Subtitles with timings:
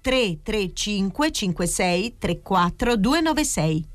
[0.00, 3.88] 335 56 34 296.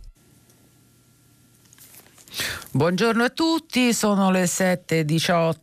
[2.72, 5.62] Buongiorno a tutti, sono le 7.18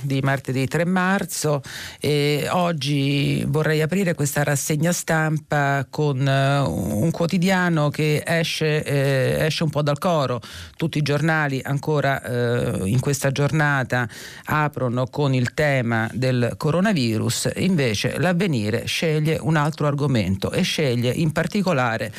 [0.00, 1.62] di martedì 3 marzo
[2.00, 9.62] e oggi vorrei aprire questa rassegna stampa con uh, un quotidiano che esce, eh, esce,
[9.62, 10.40] un po' dal coro.
[10.76, 14.08] Tutti i giornali ancora eh, in questa giornata
[14.46, 21.30] aprono con il tema del coronavirus, invece l'avvenire sceglie un altro argomento e sceglie in
[21.30, 22.12] particolare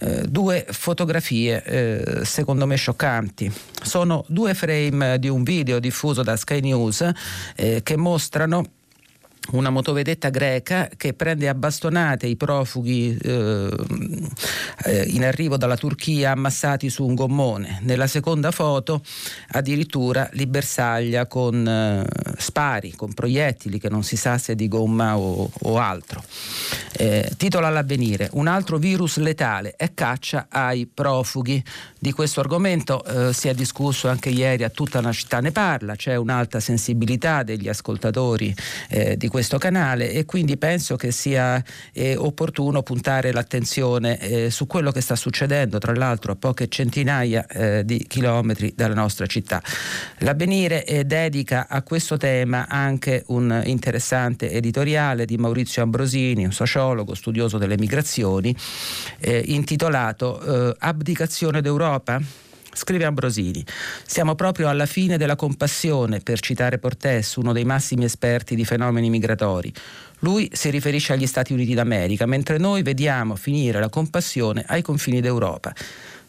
[0.00, 3.52] eh, due fotografie eh, secondo me scioccanti.
[3.80, 7.08] Sono due frame di un video diffuso da Sky News
[7.56, 8.64] eh, che mostrano
[9.52, 13.70] una motovedetta greca che prende a bastonate i profughi eh,
[14.84, 17.80] eh, in arrivo dalla Turchia ammassati su un gommone.
[17.82, 19.02] Nella seconda foto
[19.48, 22.06] addirittura li bersaglia con eh,
[22.38, 26.24] spari, con proiettili che non si sa se di gomma o, o altro.
[26.92, 31.62] Eh, titola all'avvenire, un altro virus letale e caccia ai profughi.
[32.04, 35.96] Di questo argomento eh, si è discusso anche ieri a tutta una città ne parla,
[35.96, 38.54] c'è un'alta sensibilità degli ascoltatori
[38.90, 44.66] eh, di questo canale e quindi penso che sia eh, opportuno puntare l'attenzione eh, su
[44.66, 49.62] quello che sta succedendo, tra l'altro a poche centinaia eh, di chilometri dalla nostra città.
[50.18, 57.14] L'avvenire eh, dedica a questo tema anche un interessante editoriale di Maurizio Ambrosini, un sociologo,
[57.14, 58.54] studioso delle migrazioni,
[59.44, 62.20] intitolato Abdicazione d'Europa Europa?
[62.76, 63.64] Scrive Ambrosini,
[64.04, 69.10] siamo proprio alla fine della compassione, per citare Portes, uno dei massimi esperti di fenomeni
[69.10, 69.72] migratori.
[70.20, 75.20] Lui si riferisce agli Stati Uniti d'America, mentre noi vediamo finire la compassione ai confini
[75.20, 75.72] d'Europa.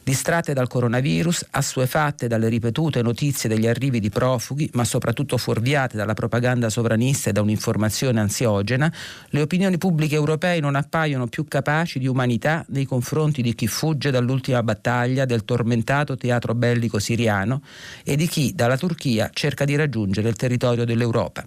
[0.05, 6.13] Distratte dal coronavirus, assuefatte dalle ripetute notizie degli arrivi di profughi, ma soprattutto fuorviate dalla
[6.13, 8.93] propaganda sovranista e da un'informazione ansiogena,
[9.29, 14.11] le opinioni pubbliche europee non appaiono più capaci di umanità nei confronti di chi fugge
[14.11, 17.63] dall'ultima battaglia del tormentato teatro bellico siriano
[18.03, 21.43] e di chi dalla Turchia cerca di raggiungere il territorio dell'Europa.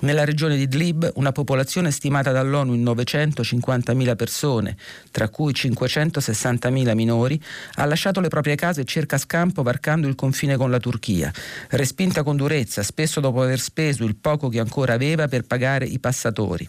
[0.00, 4.76] Nella regione di Idlib una popolazione stimata dall'ONU in 950.000 persone,
[5.10, 7.40] tra cui 560.000 minori,
[7.76, 11.32] ha lasciato le proprie case e cerca scampo varcando il confine con la Turchia,
[11.70, 15.98] respinta con durezza, spesso dopo aver speso il poco che ancora aveva per pagare i
[15.98, 16.66] passatori.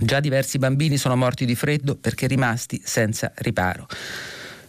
[0.00, 3.86] Già diversi bambini sono morti di freddo perché rimasti senza riparo.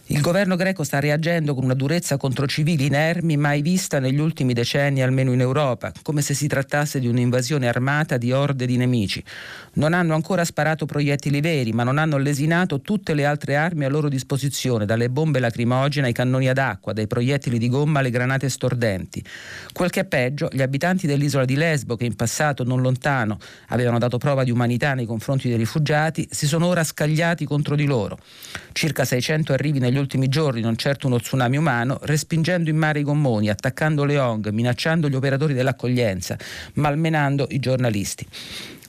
[0.08, 4.52] Il governo greco sta reagendo con una durezza contro civili inermi mai vista negli ultimi
[4.52, 9.24] decenni, almeno in Europa, come se si trattasse di un'invasione armata di orde di nemici.
[9.74, 13.88] Non hanno ancora sparato proiettili veri, ma non hanno lesinato tutte le altre armi a
[13.88, 18.48] loro disposizione, dalle bombe lacrimogene ai cannoni ad acqua, dai proiettili di gomma alle granate
[18.48, 19.24] stordenti.
[19.72, 23.98] Quel che è peggio, gli abitanti dell'isola di Lesbo, che in passato non lontano avevano
[23.98, 28.18] dato prova di umanità nei confronti dei rifugiati, si sono ora scagliati contro di loro.
[28.70, 33.02] Circa 600 arrivi negli ultimi giorni, non certo uno tsunami umano, respingendo in mare i
[33.02, 36.36] gommoni, attaccando le ONG, minacciando gli operatori dell'accoglienza,
[36.74, 38.26] malmenando i giornalisti.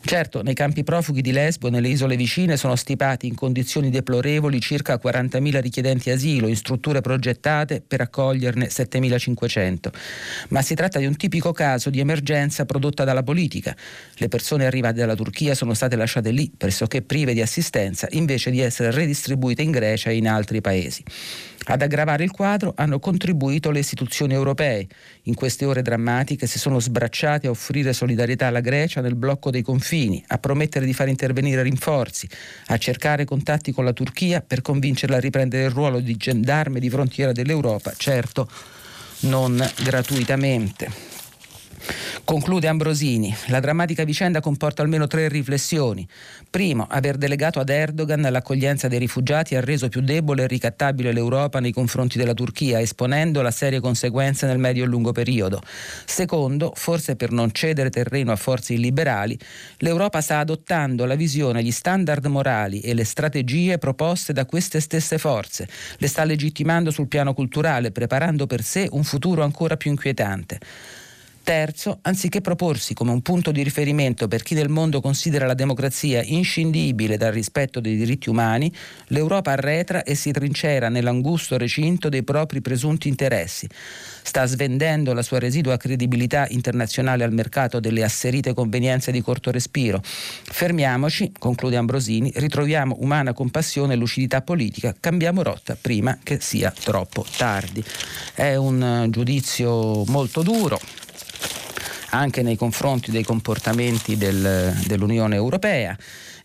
[0.07, 4.61] Certo, nei campi profughi di Lesbo e nelle isole vicine sono stipati in condizioni deplorevoli
[4.61, 9.91] circa 40.000 richiedenti asilo in strutture progettate per accoglierne 7.500.
[10.49, 13.75] Ma si tratta di un tipico caso di emergenza prodotta dalla politica.
[14.17, 18.59] Le persone arrivate dalla Turchia sono state lasciate lì pressoché prive di assistenza invece di
[18.59, 21.03] essere redistribuite in Grecia e in altri paesi.
[21.67, 24.87] Ad aggravare il quadro hanno contribuito le istituzioni europee.
[25.23, 29.63] In queste ore drammatiche si sono sbracciate a offrire solidarietà alla Grecia nel blocco dei
[29.63, 32.29] confini, a promettere di far intervenire rinforzi,
[32.67, 36.89] a cercare contatti con la Turchia per convincerla a riprendere il ruolo di gendarme di
[36.89, 38.47] frontiera dell'Europa, certo
[39.21, 41.14] non gratuitamente.
[42.23, 46.07] Conclude Ambrosini, la drammatica vicenda comporta almeno tre riflessioni.
[46.49, 51.59] Primo, aver delegato ad Erdogan l'accoglienza dei rifugiati ha reso più debole e ricattabile l'Europa
[51.59, 55.61] nei confronti della Turchia, esponendo la serie conseguenze nel medio e lungo periodo.
[56.05, 59.37] Secondo, forse per non cedere terreno a forze illiberali,
[59.77, 65.17] l'Europa sta adottando la visione, gli standard morali e le strategie proposte da queste stesse
[65.19, 65.67] forze.
[65.97, 70.59] Le sta legittimando sul piano culturale, preparando per sé un futuro ancora più inquietante.
[71.45, 76.23] Terzo, anziché proporsi come un punto di riferimento per chi nel mondo considera la democrazia
[76.23, 78.73] inscindibile dal rispetto dei diritti umani,
[79.09, 83.69] l'Europa arretra e si trincera nell'angusto recinto dei propri presunti interessi.
[84.23, 90.01] Sta svendendo la sua residua credibilità internazionale al mercato delle asserite convenienze di corto respiro.
[90.03, 97.23] Fermiamoci, conclude Ambrosini, ritroviamo umana compassione e lucidità politica, cambiamo rotta prima che sia troppo
[97.37, 97.83] tardi.
[98.33, 101.03] È un giudizio molto duro
[102.17, 105.97] anche nei confronti dei comportamenti del, dell'Unione Europea.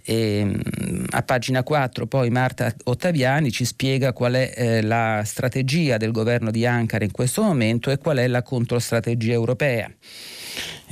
[0.02, 5.98] E, mm, a pagina 4 poi Marta Ottaviani ci spiega qual è eh, la strategia
[5.98, 9.90] del governo di Ankara in questo momento e qual è la controstrategia europea.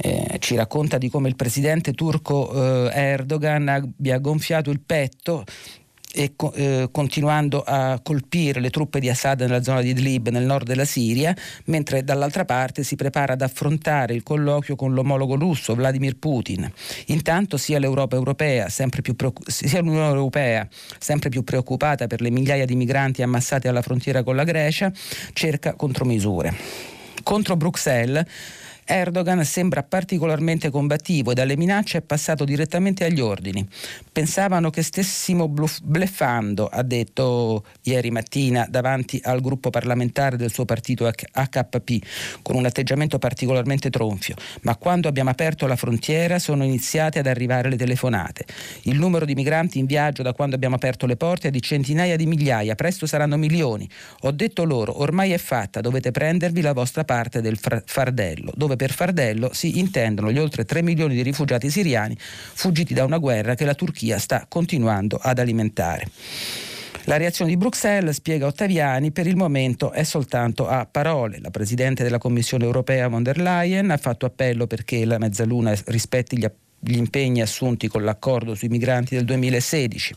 [0.01, 5.45] Eh, ci racconta di come il presidente turco eh, Erdogan abbia gonfiato il petto
[6.13, 10.67] e eh, continuando a colpire le truppe di Assad nella zona di Idlib nel nord
[10.67, 16.17] della Siria, mentre dall'altra parte si prepara ad affrontare il colloquio con l'omologo russo Vladimir
[16.17, 16.71] Putin.
[17.07, 19.15] Intanto sia l'Europa europea, sempre più
[19.47, 20.67] sia l'Unione Europea,
[20.99, 24.91] sempre più preoccupata per le migliaia di migranti ammassati alla frontiera con la Grecia,
[25.33, 26.55] cerca contromisure.
[27.23, 28.25] Contro Bruxelles
[28.91, 33.69] Erdogan sembra particolarmente combattivo e dalle minacce è passato direttamente agli ordini.
[34.11, 41.07] Pensavano che stessimo bleffando, ha detto ieri mattina davanti al gruppo parlamentare del suo partito
[41.07, 42.07] HKP,
[42.41, 47.69] con un atteggiamento particolarmente tronfio, ma quando abbiamo aperto la frontiera sono iniziate ad arrivare
[47.69, 48.47] le telefonate.
[48.85, 52.17] Il numero di migranti in viaggio da quando abbiamo aperto le porte è di centinaia
[52.17, 53.87] di migliaia, presto saranno milioni.
[54.21, 58.93] Ho detto loro, ormai è fatta, dovete prendervi la vostra parte del fardello, dove per
[58.93, 63.67] fardello si intendono gli oltre 3 milioni di rifugiati siriani fuggiti da una guerra che
[63.67, 66.09] la Turchia sta continuando ad alimentare.
[67.05, 71.39] La reazione di Bruxelles, spiega Ottaviani, per il momento è soltanto a parole.
[71.41, 76.37] La Presidente della Commissione europea von der Leyen ha fatto appello perché la mezzaluna rispetti
[76.39, 80.15] gli appelli gli impegni assunti con l'accordo sui migranti del 2016.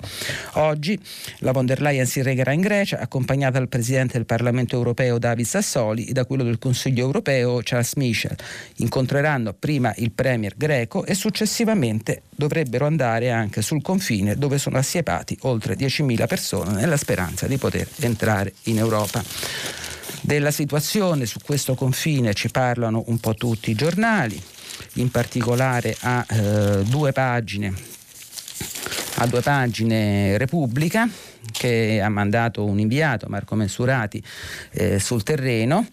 [0.53, 0.99] Oggi
[1.39, 5.45] la von der Leyen si regherà in Grecia, accompagnata dal Presidente del Parlamento europeo David
[5.45, 8.35] Sassoli e da quello del Consiglio europeo Charles Michel.
[8.77, 15.37] Incontreranno prima il Premier greco e successivamente dovrebbero andare anche sul confine dove sono assiepati
[15.41, 19.23] oltre 10.000 persone nella speranza di poter entrare in Europa.
[20.23, 24.41] Della situazione su questo confine ci parlano un po' tutti i giornali
[24.95, 27.73] in particolare a eh, due pagine
[29.15, 31.07] a due pagine Repubblica
[31.51, 34.21] che ha mandato un inviato, Marco Mensurati,
[34.71, 35.85] eh, sul terreno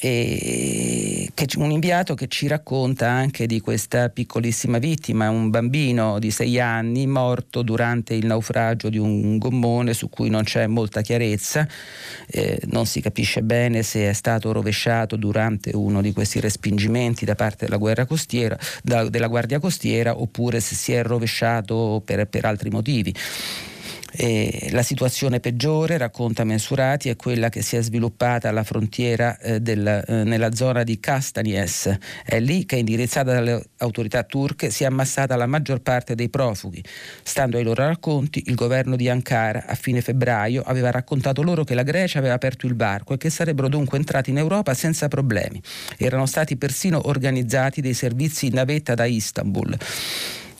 [0.00, 6.30] e che, un inviato che ci racconta anche di questa piccolissima vittima, un bambino di
[6.30, 11.66] sei anni morto durante il naufragio di un gommone su cui non c'è molta chiarezza,
[12.28, 17.34] eh, non si capisce bene se è stato rovesciato durante uno di questi respingimenti da
[17.34, 22.70] parte della, costiera, da, della Guardia Costiera oppure se si è rovesciato per, per altri
[22.70, 23.14] motivi.
[24.10, 29.60] E la situazione peggiore, racconta Mensurati, è quella che si è sviluppata alla frontiera eh,
[29.60, 31.98] del, eh, nella zona di Castanies.
[32.24, 36.82] È lì che, indirizzata dalle autorità turche, si è ammassata la maggior parte dei profughi.
[37.22, 41.74] Stando ai loro racconti, il governo di Ankara a fine febbraio aveva raccontato loro che
[41.74, 45.60] la Grecia aveva aperto il barco e che sarebbero dunque entrati in Europa senza problemi.
[45.98, 49.76] Erano stati persino organizzati dei servizi in navetta da Istanbul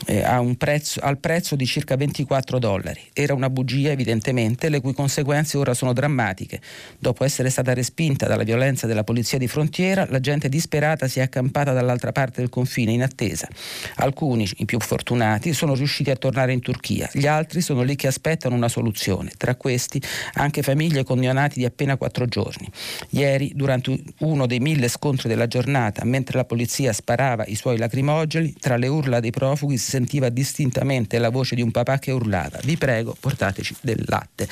[0.09, 3.01] eh, prezzo, al prezzo di circa 24 dollari.
[3.13, 6.61] Era una bugia evidentemente, le cui conseguenze ora sono drammatiche.
[6.99, 11.23] Dopo essere stata respinta dalla violenza della polizia di frontiera, la gente disperata si è
[11.23, 13.49] accampata dall'altra parte del confine in attesa.
[13.97, 18.07] Alcuni, i più fortunati, sono riusciti a tornare in Turchia, gli altri sono lì che
[18.07, 20.01] aspettano una soluzione, tra questi
[20.35, 22.71] anche famiglie con neonati di appena quattro giorni.
[23.11, 28.55] Ieri, durante uno dei mille scontri della giornata, mentre la polizia sparava i suoi lacrimogeni,
[28.59, 32.61] tra le urla dei profughi si sentiva distintamente la voce di un papà che urlava
[32.63, 34.49] vi prego portateci del latte.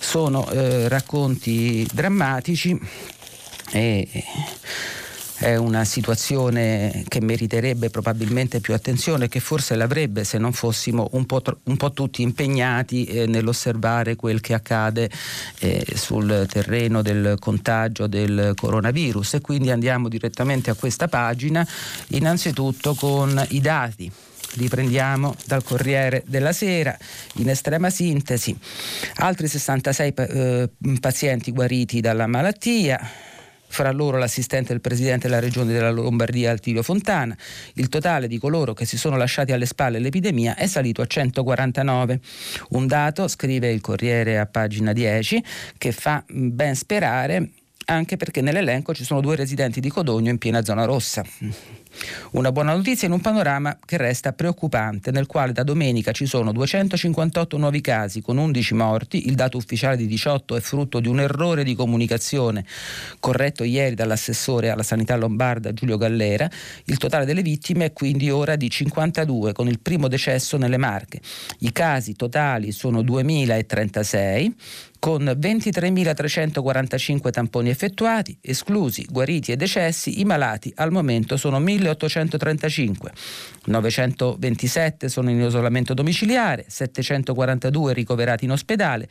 [0.00, 2.78] Sono eh, racconti drammatici
[3.70, 4.08] e
[5.36, 11.26] è una situazione che meriterebbe probabilmente più attenzione, che forse l'avrebbe se non fossimo un
[11.26, 15.10] po', tro- un po tutti impegnati eh, nell'osservare quel che accade
[15.58, 19.34] eh, sul terreno del contagio del coronavirus.
[19.34, 21.66] E quindi andiamo direttamente a questa pagina,
[22.08, 24.10] innanzitutto con i dati
[24.56, 26.96] riprendiamo dal Corriere della Sera,
[27.36, 28.56] in estrema sintesi,
[29.16, 30.70] altri 66 eh,
[31.00, 33.00] pazienti guariti dalla malattia,
[33.74, 37.36] fra loro l'assistente del presidente della regione della Lombardia Altilio Fontana.
[37.74, 42.20] Il totale di coloro che si sono lasciati alle spalle l'epidemia è salito a 149.
[42.70, 45.42] Un dato, scrive il Corriere a pagina 10,
[45.76, 47.50] che fa ben sperare
[47.86, 51.24] anche perché nell'elenco ci sono due residenti di Codogno in piena zona rossa.
[52.32, 56.52] Una buona notizia in un panorama che resta preoccupante, nel quale da domenica ci sono
[56.52, 61.20] 258 nuovi casi con 11 morti, il dato ufficiale di 18 è frutto di un
[61.20, 62.64] errore di comunicazione
[63.20, 66.50] corretto ieri dall'assessore alla sanità lombarda Giulio Gallera,
[66.84, 71.20] il totale delle vittime è quindi ora di 52 con il primo decesso nelle Marche.
[71.60, 74.54] I casi totali sono 2036,
[75.04, 82.94] con 23.345 tamponi effettuati, esclusi guariti e decessi, i malati al momento sono 1.835,
[83.66, 89.06] 927 sono in isolamento domiciliare, 742 ricoverati in ospedale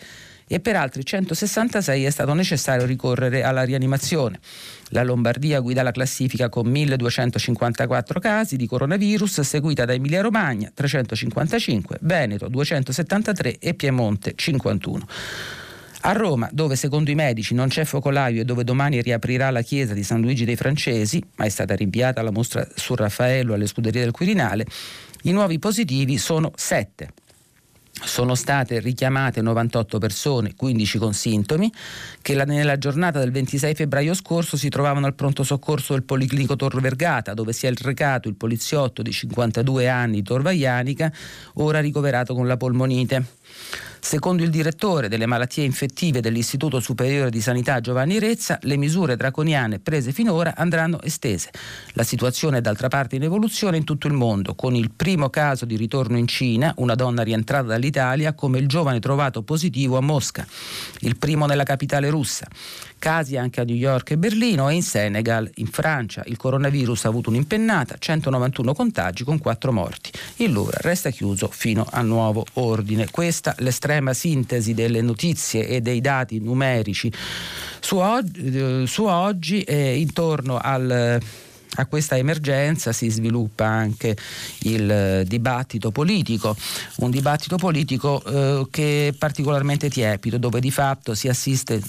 [0.47, 4.39] e per altri 166 è stato necessario ricorrere alla rianimazione.
[4.87, 11.99] La Lombardia guida la classifica con 1254 casi di coronavirus, seguita da Emilia Romagna 355,
[12.01, 15.61] Veneto 273 e Piemonte 51.
[16.05, 19.93] A Roma, dove secondo i medici non c'è focolaio e dove domani riaprirà la chiesa
[19.93, 24.01] di San Luigi dei Francesi, ma è stata rinviata la mostra su Raffaello alle scuderie
[24.01, 24.65] del Quirinale,
[25.23, 27.13] i nuovi positivi sono 7.
[28.03, 31.71] Sono state richiamate 98 persone, 15 con sintomi,
[32.21, 36.57] che la, nella giornata del 26 febbraio scorso si trovavano al pronto soccorso del Policlinico
[36.57, 41.09] Tor Vergata, dove si è recato il poliziotto di 52 anni Tor Vaianica,
[41.53, 43.25] ora ricoverato con la polmonite.
[44.05, 49.79] Secondo il direttore delle malattie infettive dell'Istituto Superiore di Sanità Giovanni Rezza, le misure draconiane
[49.79, 51.51] prese finora andranno estese.
[51.93, 55.63] La situazione è d'altra parte in evoluzione in tutto il mondo, con il primo caso
[55.63, 60.45] di ritorno in Cina, una donna rientrata dall'Italia, come il giovane trovato positivo a Mosca,
[60.99, 62.45] il primo nella capitale russa.
[63.03, 66.23] Casi anche a New York e Berlino e in Senegal, in Francia.
[66.27, 70.09] Il coronavirus ha avuto un'impennata, 191 contagi con 4 morti.
[70.37, 73.09] Il Louvre resta chiuso fino a nuovo ordine.
[73.11, 77.11] Questa l'estrema sintesi delle notizie e dei dati numerici
[77.81, 81.19] su oggi, eh, su oggi e intorno al
[81.75, 84.15] a questa emergenza si sviluppa anche
[84.59, 86.55] il dibattito politico,
[86.97, 91.81] un dibattito politico eh, che è particolarmente tiepido, dove di fatto si assiste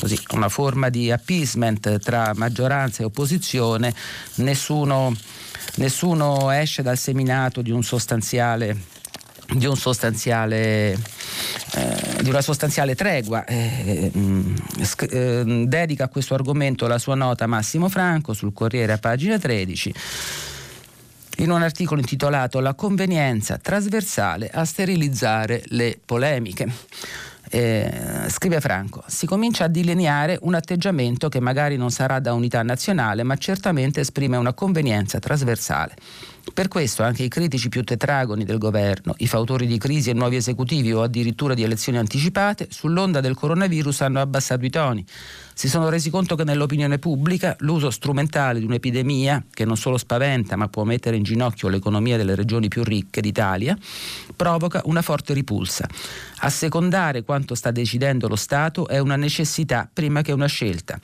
[0.00, 3.94] così, una forma di appeasement tra maggioranza e opposizione,
[4.36, 5.14] nessuno,
[5.76, 8.98] nessuno esce dal seminato di un sostanziale
[9.50, 9.76] di, un
[10.52, 13.44] eh, di una sostanziale tregua.
[13.44, 14.10] Eh,
[15.10, 19.94] eh, dedica a questo argomento la sua nota Massimo Franco sul Corriere a pagina 13
[21.38, 26.68] in un articolo intitolato La convenienza trasversale a sterilizzare le polemiche.
[27.52, 32.62] Eh, scrive Franco, si comincia a delineare un atteggiamento che magari non sarà da unità
[32.62, 35.96] nazionale, ma certamente esprime una convenienza trasversale.
[36.52, 40.36] Per questo anche i critici più tetragoni del governo, i fautori di crisi e nuovi
[40.36, 45.04] esecutivi o addirittura di elezioni anticipate, sull'onda del coronavirus hanno abbassato i toni.
[45.54, 50.56] Si sono resi conto che nell'opinione pubblica l'uso strumentale di un'epidemia, che non solo spaventa
[50.56, 53.76] ma può mettere in ginocchio l'economia delle regioni più ricche d'Italia,
[54.34, 55.86] provoca una forte ripulsa.
[56.38, 60.98] Assecondare quanto sta decidendo lo Stato è una necessità prima che una scelta.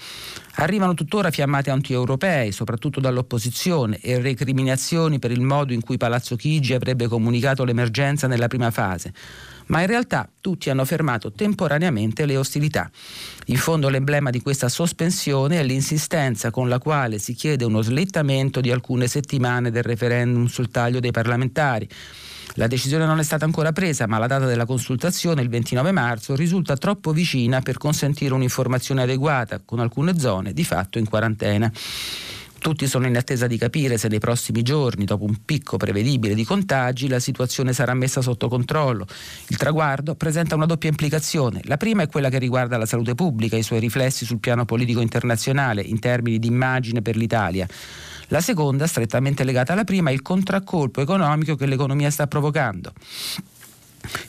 [0.58, 6.74] Arrivano tuttora fiammate anti-europei, soprattutto dall'opposizione, e recriminazioni per il modo in cui Palazzo Chigi
[6.74, 9.12] avrebbe comunicato l'emergenza nella prima fase.
[9.66, 12.90] Ma in realtà tutti hanno fermato temporaneamente le ostilità.
[13.46, 18.60] In fondo l'emblema di questa sospensione è l'insistenza con la quale si chiede uno slittamento
[18.60, 21.88] di alcune settimane del referendum sul taglio dei parlamentari
[22.58, 26.34] la decisione non è stata ancora presa, ma la data della consultazione, il 29 marzo,
[26.34, 31.70] risulta troppo vicina per consentire un'informazione adeguata, con alcune zone di fatto in quarantena.
[32.66, 36.42] Tutti sono in attesa di capire se nei prossimi giorni, dopo un picco prevedibile di
[36.42, 39.06] contagi, la situazione sarà messa sotto controllo.
[39.46, 41.60] Il traguardo presenta una doppia implicazione.
[41.66, 44.64] La prima è quella che riguarda la salute pubblica e i suoi riflessi sul piano
[44.64, 47.68] politico internazionale in termini di immagine per l'Italia.
[48.30, 52.92] La seconda, strettamente legata alla prima, è il contraccolpo economico che l'economia sta provocando.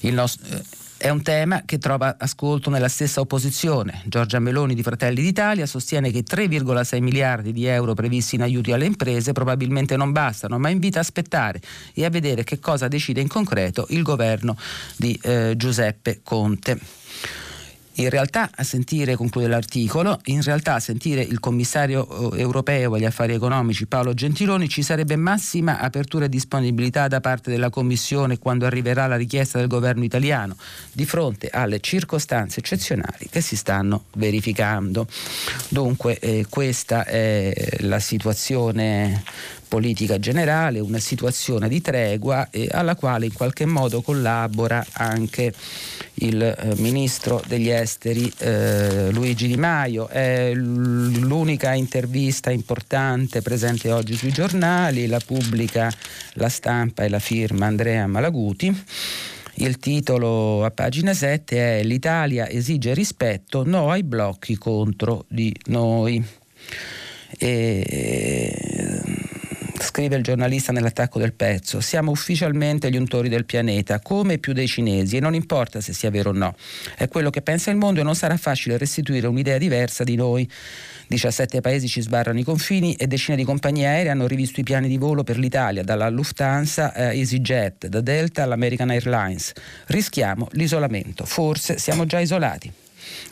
[0.01, 0.61] Nostro, eh,
[0.97, 4.01] è un tema che trova ascolto nella stessa opposizione.
[4.05, 8.71] Giorgia Meloni di Fratelli d'Italia sostiene che i 3,6 miliardi di euro previsti in aiuti
[8.71, 11.61] alle imprese probabilmente non bastano, ma invita a aspettare
[11.93, 14.57] e a vedere che cosa decide in concreto il governo
[14.95, 16.79] di eh, Giuseppe Conte.
[17.99, 23.05] In realtà, a sentire, conclude l'articolo, in realtà a sentire il commissario eh, europeo agli
[23.05, 28.67] affari economici Paolo Gentiloni ci sarebbe massima apertura e disponibilità da parte della Commissione quando
[28.67, 30.55] arriverà la richiesta del governo italiano
[30.91, 35.07] di fronte alle circostanze eccezionali che si stanno verificando.
[35.69, 39.23] Dunque eh, questa è la situazione
[39.67, 45.53] politica generale, una situazione di tregua eh, alla quale in qualche modo collabora anche
[46.15, 50.07] il eh, ministro degli esteri eh, Luigi Di Maio.
[50.07, 55.91] È l'unica intervista importante presente oggi sui giornali, la pubblica
[56.33, 58.83] la stampa e la firma Andrea Malaguti.
[59.59, 66.23] Il titolo a pagina 7 è L'Italia esige rispetto, no ai blocchi contro di noi.
[67.39, 69.16] E
[69.79, 74.67] scrive il giornalista nell'attacco del pezzo, siamo ufficialmente gli untori del pianeta, come più dei
[74.67, 76.55] cinesi, e non importa se sia vero o no.
[76.95, 80.49] È quello che pensa il mondo e non sarà facile restituire un'idea diversa di noi.
[81.07, 84.87] 17 paesi ci sbarrano i confini e decine di compagnie aeree hanno rivisto i piani
[84.87, 89.53] di volo per l'Italia, dalla Lufthansa a EasyJet, da Delta all'American Airlines.
[89.87, 92.71] Rischiamo l'isolamento, forse siamo già isolati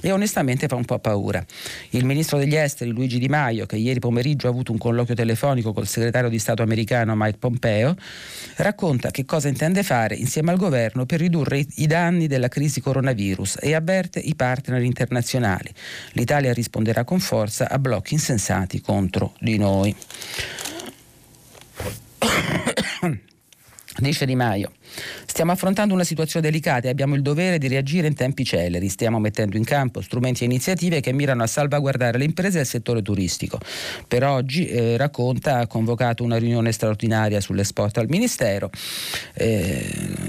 [0.01, 1.43] e onestamente fa un po' paura.
[1.91, 5.73] Il ministro degli esteri Luigi Di Maio, che ieri pomeriggio ha avuto un colloquio telefonico
[5.73, 7.95] col segretario di Stato americano Mike Pompeo,
[8.57, 13.57] racconta che cosa intende fare insieme al governo per ridurre i danni della crisi coronavirus
[13.61, 15.71] e avverte i partner internazionali.
[16.11, 19.95] L'Italia risponderà con forza a blocchi insensati contro di noi.
[23.97, 24.73] Dice Di Maio.
[25.25, 28.87] Stiamo affrontando una situazione delicata e abbiamo il dovere di reagire in tempi celeri.
[28.89, 32.67] Stiamo mettendo in campo strumenti e iniziative che mirano a salvaguardare le imprese e il
[32.67, 33.59] settore turistico.
[34.07, 38.69] Per oggi, eh, racconta, ha convocato una riunione straordinaria sull'esport al Ministero.
[39.33, 39.85] Eh,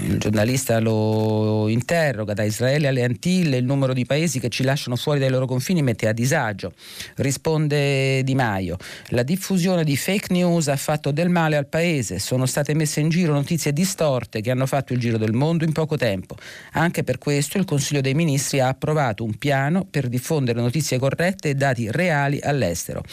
[0.07, 4.95] il giornalista lo interroga da Israele alle Antille, il numero di paesi che ci lasciano
[4.95, 6.73] fuori dai loro confini mette a disagio.
[7.15, 8.77] Risponde Di Maio,
[9.09, 13.09] la diffusione di fake news ha fatto del male al paese, sono state messe in
[13.09, 16.35] giro notizie distorte che hanno fatto il giro del mondo in poco tempo.
[16.73, 21.49] Anche per questo il Consiglio dei Ministri ha approvato un piano per diffondere notizie corrette
[21.49, 23.03] e dati reali all'estero.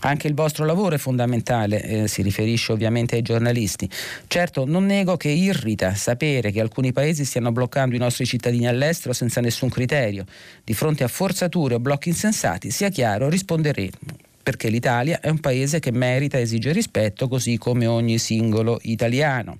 [0.00, 3.88] Anche il vostro lavoro è fondamentale, eh, si riferisce ovviamente ai giornalisti.
[4.26, 9.12] Certo, non nego che irrita sapere che alcuni paesi stiano bloccando i nostri cittadini all'estero
[9.12, 10.24] senza nessun criterio.
[10.64, 15.78] Di fronte a forzature o blocchi insensati, sia chiaro, risponderemo perché l'Italia è un paese
[15.78, 19.58] che merita e esige rispetto così come ogni singolo italiano.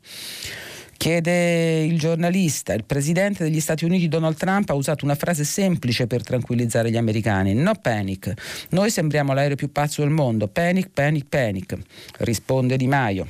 [1.02, 6.06] Chiede il giornalista, il presidente degli Stati Uniti Donald Trump ha usato una frase semplice
[6.06, 8.32] per tranquillizzare gli americani, no panic.
[8.68, 11.76] Noi sembriamo l'aereo più pazzo del mondo, panic, panic, panic,
[12.18, 13.26] risponde Di Maio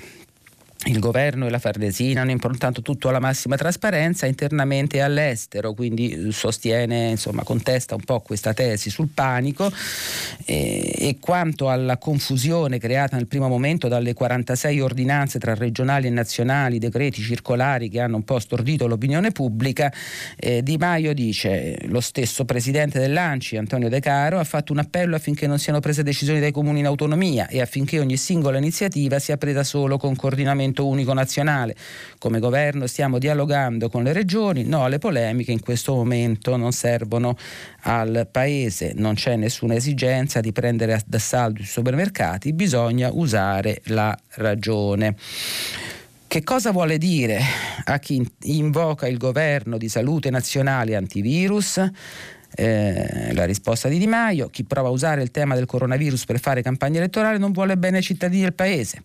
[0.87, 6.11] il governo e la Farnesina hanno improntato tutto alla massima trasparenza internamente e all'estero, quindi
[6.11, 9.71] eh, sostiene, insomma, contesta un po' questa tesi sul panico.
[10.45, 16.11] E, e, quanto alla confusione creata nel primo momento dalle 46 ordinanze tra regionali e
[16.11, 19.93] nazionali, decreti circolari che hanno un po' stordito l'opinione pubblica,
[20.37, 25.15] eh, Di Maio dice lo stesso presidente dell'ANCI, Antonio De Caro, ha fatto un appello
[25.15, 29.37] affinché non siano prese decisioni dai comuni in autonomia e affinché ogni singola iniziativa sia
[29.37, 31.77] presa solo con coordinamento regolamento unico nazionale.
[32.19, 37.37] Come governo stiamo dialogando con le regioni, no alle polemiche in questo momento non servono
[37.83, 45.15] al Paese, non c'è nessuna esigenza di prendere d'assalto i supermercati, bisogna usare la ragione.
[46.27, 47.41] Che cosa vuole dire
[47.85, 51.79] a chi invoca il governo di salute nazionale antivirus?
[52.55, 56.39] Eh, la risposta di Di Maio, chi prova a usare il tema del coronavirus per
[56.39, 59.03] fare campagna elettorale non vuole bene ai cittadini del Paese.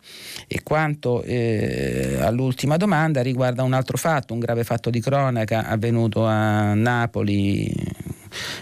[0.48, 6.26] E quanto eh, all'ultima domanda riguarda un altro fatto, un grave fatto di cronaca avvenuto
[6.26, 7.74] a Napoli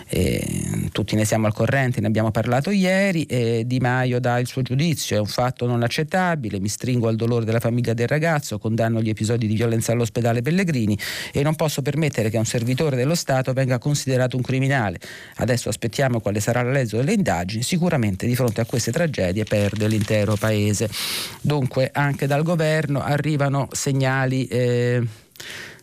[0.07, 4.47] eh, tutti ne siamo al corrente, ne abbiamo parlato ieri, e Di Maio dà il
[4.47, 8.57] suo giudizio, è un fatto non accettabile, mi stringo al dolore della famiglia del ragazzo,
[8.57, 10.97] condanno gli episodi di violenza all'ospedale Pellegrini
[11.31, 14.99] e non posso permettere che un servitore dello Stato venga considerato un criminale.
[15.35, 20.35] Adesso aspettiamo quale sarà l'esito delle indagini, sicuramente di fronte a queste tragedie perde l'intero
[20.35, 20.89] Paese.
[21.41, 24.45] Dunque anche dal governo arrivano segnali...
[24.47, 25.03] Eh,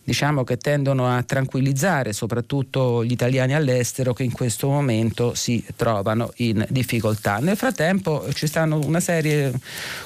[0.05, 6.33] diciamo che tendono a tranquillizzare soprattutto gli italiani all'estero che in questo momento si trovano
[6.37, 7.39] in difficoltà.
[7.39, 9.53] Nel frattempo ci stanno una serie,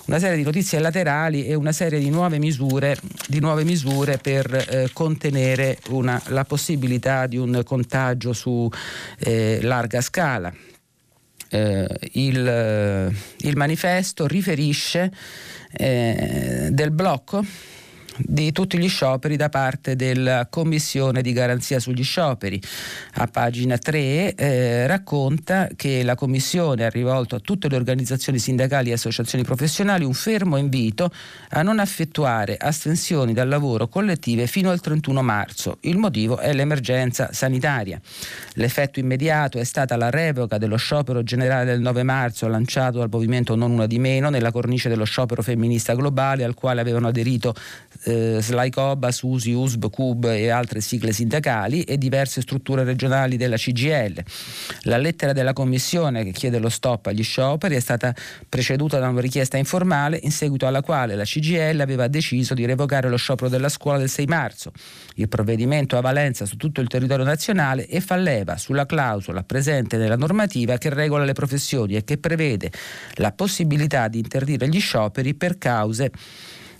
[0.06, 4.54] una serie di notizie laterali e una serie di nuove misure, di nuove misure per
[4.54, 8.68] eh, contenere una, la possibilità di un contagio su
[9.18, 10.52] eh, larga scala.
[11.48, 15.12] Eh, il, il, manifesto riferisce
[15.70, 17.44] eh, del blocco
[18.18, 22.60] di tutti gli scioperi da parte della Commissione di garanzia sugli scioperi.
[23.14, 28.90] A pagina 3 eh, racconta che la Commissione ha rivolto a tutte le organizzazioni sindacali
[28.90, 31.10] e associazioni professionali un fermo invito
[31.50, 35.78] a non effettuare astensioni dal lavoro collettive fino al 31 marzo.
[35.80, 38.00] Il motivo è l'emergenza sanitaria.
[38.54, 43.54] L'effetto immediato è stata la revoca dello sciopero generale del 9 marzo lanciato dal movimento
[43.54, 47.54] Non Una di Meno nella cornice dello sciopero femminista globale al quale avevano aderito
[48.06, 54.22] eh, Slaikoba, Susi, USB, CUB e altre sigle sindacali e diverse strutture regionali della CGL.
[54.82, 58.14] La lettera della Commissione che chiede lo stop agli scioperi è stata
[58.48, 63.08] preceduta da una richiesta informale in seguito alla quale la CGL aveva deciso di revocare
[63.08, 64.72] lo sciopero della scuola del 6 marzo.
[65.16, 69.96] Il provvedimento ha valenza su tutto il territorio nazionale e fa leva sulla clausola presente
[69.96, 72.70] nella normativa che regola le professioni e che prevede
[73.14, 76.12] la possibilità di interdire gli scioperi per cause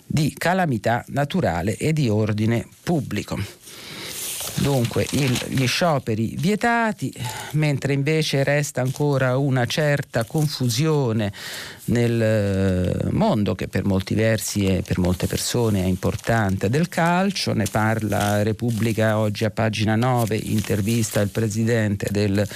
[0.06, 3.38] di calamità naturale e di ordine pubblico.
[4.58, 7.12] Dunque il, gli scioperi vietati,
[7.52, 11.32] mentre invece resta ancora una certa confusione
[11.87, 17.53] nel eh, mondo che per molti versi e per molte persone è importante del calcio,
[17.53, 22.46] ne parla Repubblica oggi a pagina 9, intervista il presidente del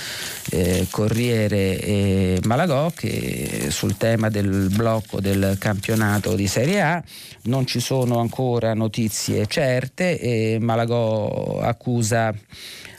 [0.50, 7.02] eh, Corriere eh, Malagò che sul tema del blocco del campionato di Serie A
[7.42, 12.34] non ci sono ancora notizie certe e Malagò accusa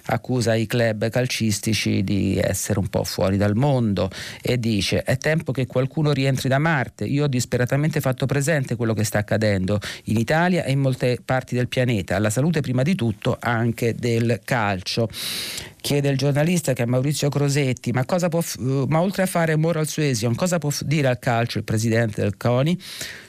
[0.05, 4.09] accusa i club calcistici di essere un po' fuori dal mondo
[4.41, 7.05] e dice è tempo che qualcuno rientri da Marte.
[7.05, 11.55] Io ho disperatamente fatto presente quello che sta accadendo in Italia e in molte parti
[11.55, 15.09] del pianeta, alla salute prima di tutto anche del calcio.
[15.82, 18.41] Chiede il giornalista che è Maurizio Crosetti, ma, può,
[18.88, 22.80] ma oltre a fare moral suasion, cosa può dire al calcio il presidente del CONI?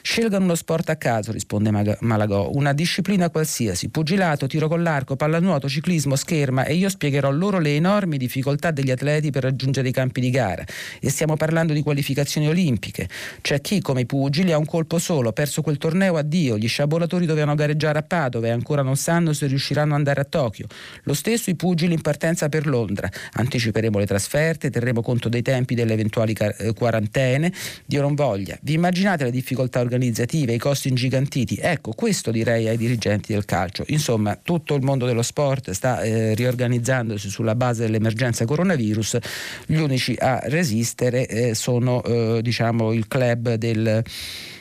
[0.03, 5.67] Scelgano uno sport a caso, risponde Malagò, una disciplina qualsiasi, pugilato, tiro con l'arco, pallanuoto,
[5.67, 10.21] ciclismo, scherma e io spiegherò loro le enormi difficoltà degli atleti per raggiungere i campi
[10.21, 10.63] di gara.
[10.99, 13.09] E stiamo parlando di qualificazioni olimpiche.
[13.41, 17.25] C'è chi, come i pugili, ha un colpo solo, perso quel torneo, addio, gli sciabolatori
[17.25, 20.67] dovevano gareggiare a Padova e ancora non sanno se riusciranno ad andare a Tokyo.
[21.03, 23.09] Lo stesso i pugili in partenza partenza per Londra.
[23.33, 27.51] Anticiperemo le trasferte, terremo conto dei tempi delle eventuali eh, quarantene.
[27.85, 28.57] Dio non voglia.
[28.61, 31.57] Vi immaginate le difficoltà organizzative, i costi ingigantiti?
[31.61, 33.83] Ecco, questo direi ai dirigenti del calcio.
[33.87, 39.17] Insomma, tutto il mondo dello sport sta eh, riorganizzandosi sulla base dell'emergenza coronavirus.
[39.65, 44.03] Gli unici a resistere eh, sono eh, diciamo, il club del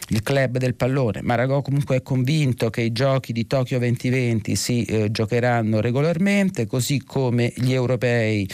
[0.09, 1.23] il club del pallone.
[1.23, 7.03] Maragò comunque è convinto che i giochi di Tokyo 2020 si eh, giocheranno regolarmente, così
[7.05, 8.49] come gli europei,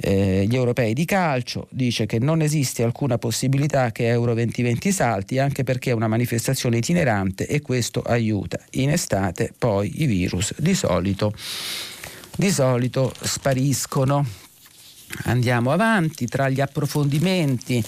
[0.00, 1.68] eh, gli europei di calcio.
[1.70, 6.78] Dice che non esiste alcuna possibilità che Euro 2020 salti, anche perché è una manifestazione
[6.78, 8.58] itinerante e questo aiuta.
[8.72, 11.32] In estate poi i virus di solito,
[12.36, 14.45] di solito spariscono.
[15.24, 17.84] Andiamo avanti tra gli approfondimenti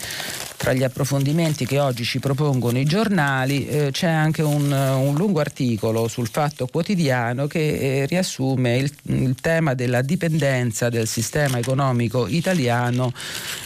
[0.59, 5.38] tra gli approfondimenti che oggi ci propongono i giornali eh, c'è anche un, un, lungo
[5.38, 12.26] articolo sul Fatto Quotidiano che eh, riassume il, il, tema della dipendenza del sistema economico
[12.26, 13.12] italiano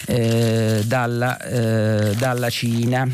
[0.07, 3.09] eh, dalla, eh, dalla Cina.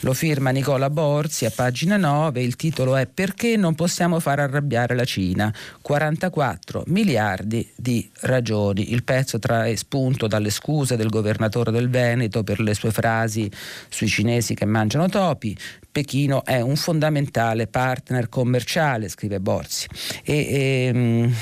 [0.00, 4.94] Lo firma Nicola Borzi a pagina 9, il titolo è Perché non possiamo far arrabbiare
[4.94, 5.52] la Cina?
[5.82, 8.92] 44 miliardi di ragioni.
[8.92, 13.50] Il pezzo trae spunto dalle scuse del governatore del Veneto per le sue frasi
[13.88, 15.56] sui cinesi che mangiano topi.
[15.90, 19.88] Pechino è un fondamentale partner commerciale, scrive Borzi.
[20.22, 21.34] E, e, ehm,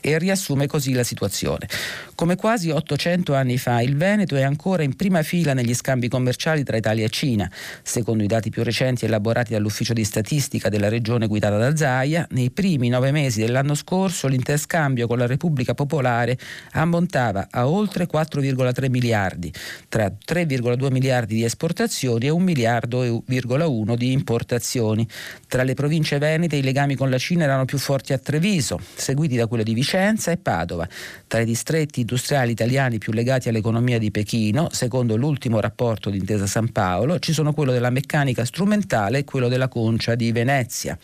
[0.00, 1.68] e riassume così la situazione.
[2.16, 6.64] Come quasi 800 anni fa, il Veneto è ancora in prima fila negli scambi commerciali
[6.64, 7.48] tra Italia e Cina.
[7.82, 12.50] Secondo i dati più recenti elaborati dall'ufficio di statistica della regione guidata da Zaia, nei
[12.50, 16.38] primi nove mesi dell'anno scorso interscambio con la Repubblica Popolare
[16.72, 19.52] ammontava a oltre 4,3 miliardi,
[19.86, 25.06] tra 3,2 miliardi di esportazioni e 1 miliardo e 1,1 di importazioni.
[25.46, 29.36] Tra le province venete i legami con la Cina erano più forti a Treviso, seguiti
[29.36, 30.88] da quello di Vicenza e Padova.
[31.26, 36.46] Tra i distretti industriali italiani più legati all'economia di Pechino, secondo l'ultimo rapporto di Intesa
[36.46, 40.96] San Paolo, ci sono quello della meccanica strumentale e quello della concia di Venezia.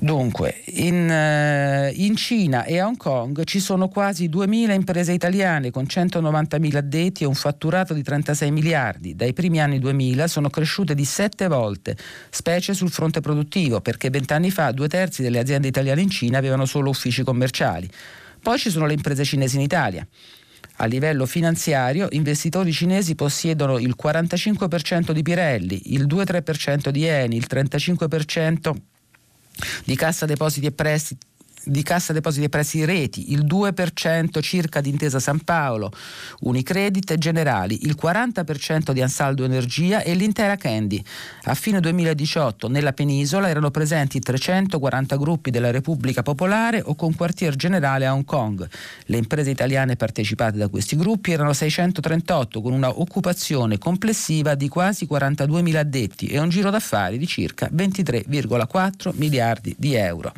[0.00, 5.72] Dunque, in, uh, in, Cina e a Hong Kong ci sono quasi 2.000 imprese italiane
[5.72, 9.16] con 190.000 addetti e un fatturato di 36 miliardi.
[9.16, 11.96] Dai primi anni 2000 sono cresciute di sette volte,
[12.30, 16.64] specie sul fronte produttivo, perché vent'anni fa due terzi delle aziende italiane in Cina avevano
[16.64, 17.90] solo uffici commerciali.
[18.48, 20.08] Poi ci sono le imprese cinesi in Italia.
[20.76, 27.46] A livello finanziario, investitori cinesi possiedono il 45% di Pirelli, il 2-3% di Eni, il
[27.46, 28.74] 35%
[29.84, 31.26] di Cassa Depositi e Prestiti
[31.64, 35.90] di Cassa Depositi e Prestiti Reti, il 2% circa di Intesa San Paolo,
[36.40, 41.02] Unicredit e Generali, il 40% di Ansaldo Energia e l'intera Candy.
[41.44, 47.56] A fine 2018 nella penisola erano presenti 340 gruppi della Repubblica Popolare o con quartier
[47.56, 48.68] generale a Hong Kong.
[49.04, 55.06] Le imprese italiane partecipate da questi gruppi erano 638 con una occupazione complessiva di quasi
[55.10, 60.32] 42.000 addetti e un giro d'affari di circa 23,4 miliardi di euro.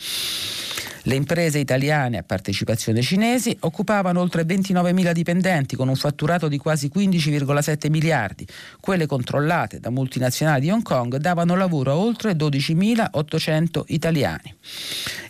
[1.04, 6.90] Le imprese italiane a partecipazione cinesi occupavano oltre 29.000 dipendenti con un fatturato di quasi
[6.94, 8.46] 15,7 miliardi.
[8.80, 14.54] Quelle controllate da multinazionali di Hong Kong davano lavoro a oltre 12.800 italiani.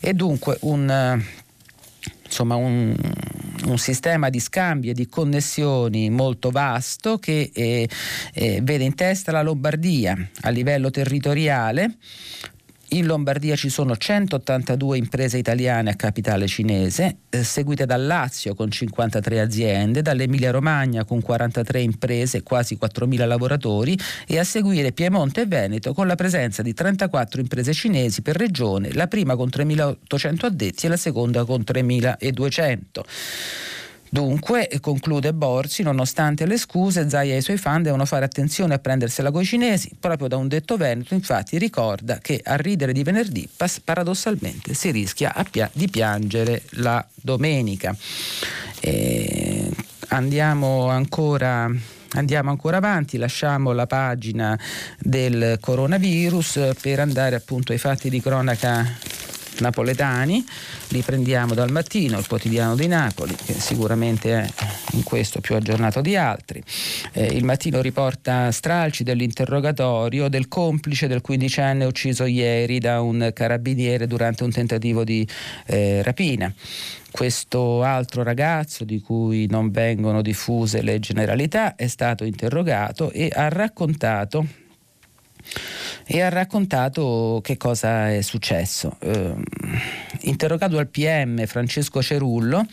[0.01, 1.23] E dunque un
[2.31, 2.95] insomma un,
[3.67, 7.89] un, sistema di scambi e di connessioni molto vasto che eh,
[8.33, 11.97] eh, vede in testa la Lombardia a livello territoriale
[12.91, 18.71] in Lombardia ci sono 182 imprese italiane a capitale cinese, eh, seguite dal Lazio con
[18.71, 25.43] 53 aziende, dall'Emilia Romagna con 43 imprese e quasi 4.000 lavoratori e a seguire Piemonte
[25.43, 30.47] e Veneto con la presenza di 34 imprese cinesi per regione, la prima con 3.800
[30.47, 32.79] addetti e la seconda con 3.200.
[34.13, 38.79] Dunque, conclude Borsi, nonostante le scuse, Zaya e i suoi fan devono fare attenzione a
[38.81, 39.93] prendersela coi cinesi.
[40.01, 43.49] Proprio da un detto veneto, infatti, ricorda che a ridere di venerdì
[43.85, 47.97] paradossalmente si rischia pia- di piangere la domenica.
[48.81, 49.71] E
[50.09, 51.71] andiamo ancora
[52.13, 54.59] Andiamo ancora avanti, lasciamo la pagina
[54.99, 58.85] del coronavirus per andare appunto ai fatti di cronaca
[59.61, 60.45] napoletani,
[60.91, 64.49] li prendiamo dal mattino, il quotidiano di Napoli, che sicuramente è
[64.93, 66.63] in questo più aggiornato di altri.
[67.13, 74.07] Eh, il mattino riporta stralci dell'interrogatorio del complice del quindicenne ucciso ieri da un carabiniere
[74.07, 75.27] durante un tentativo di
[75.67, 76.53] eh, rapina
[77.11, 83.49] questo altro ragazzo di cui non vengono diffuse le generalità è stato interrogato e ha
[83.49, 84.47] raccontato
[86.07, 88.97] e ha raccontato che cosa è successo.
[89.01, 89.35] Eh,
[90.23, 92.67] interrogato al PM Francesco Cerullo,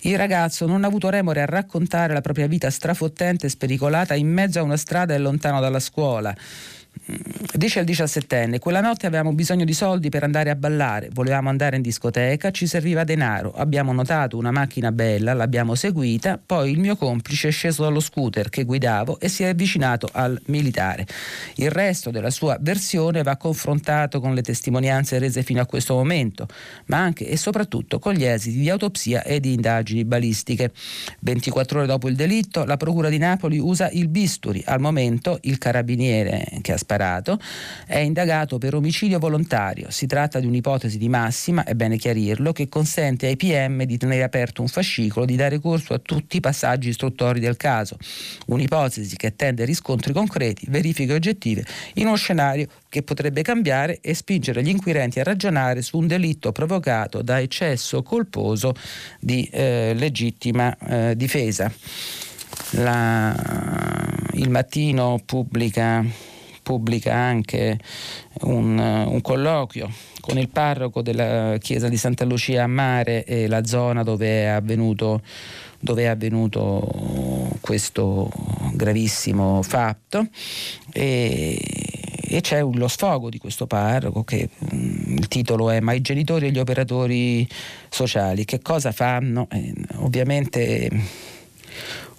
[0.00, 4.32] il ragazzo non ha avuto remore a raccontare la propria vita strafottente e spericolata in
[4.32, 6.34] mezzo a una strada e lontano dalla scuola.
[7.54, 11.76] Dice il diciassettenne, quella notte avevamo bisogno di soldi per andare a ballare, volevamo andare
[11.76, 16.96] in discoteca, ci serviva denaro, abbiamo notato una macchina bella, l'abbiamo seguita, poi il mio
[16.96, 21.06] complice è sceso dallo scooter che guidavo e si è avvicinato al militare.
[21.56, 26.46] Il resto della sua versione va confrontato con le testimonianze rese fino a questo momento,
[26.86, 30.72] ma anche e soprattutto con gli esiti di autopsia e di indagini balistiche.
[31.20, 34.62] 24 ore dopo il delitto, la Procura di Napoli usa il bisturi.
[34.66, 37.38] Al momento il carabiniere che ha sparato,
[37.86, 39.90] è indagato per omicidio volontario.
[39.90, 44.24] Si tratta di un'ipotesi di massima, è bene chiarirlo, che consente ai PM di tenere
[44.24, 47.96] aperto un fascicolo, di dare corso a tutti i passaggi istruttori del caso.
[48.46, 54.62] Un'ipotesi che attende riscontri concreti, verifiche oggettive, in uno scenario che potrebbe cambiare e spingere
[54.62, 58.74] gli inquirenti a ragionare su un delitto provocato da eccesso colposo
[59.20, 61.72] di eh, legittima eh, difesa.
[62.72, 63.34] La,
[64.34, 66.04] il mattino pubblica
[66.70, 67.80] pubblica anche
[68.42, 73.64] un, un colloquio con il parroco della chiesa di Santa Lucia a Mare e la
[73.64, 75.20] zona dove è avvenuto,
[75.80, 78.30] dove è avvenuto questo
[78.74, 80.28] gravissimo fatto
[80.92, 81.58] e,
[82.22, 86.46] e c'è lo sfogo di questo parroco che um, il titolo è Ma i genitori
[86.46, 87.48] e gli operatori
[87.88, 89.48] sociali che cosa fanno?
[89.50, 90.88] Eh, ovviamente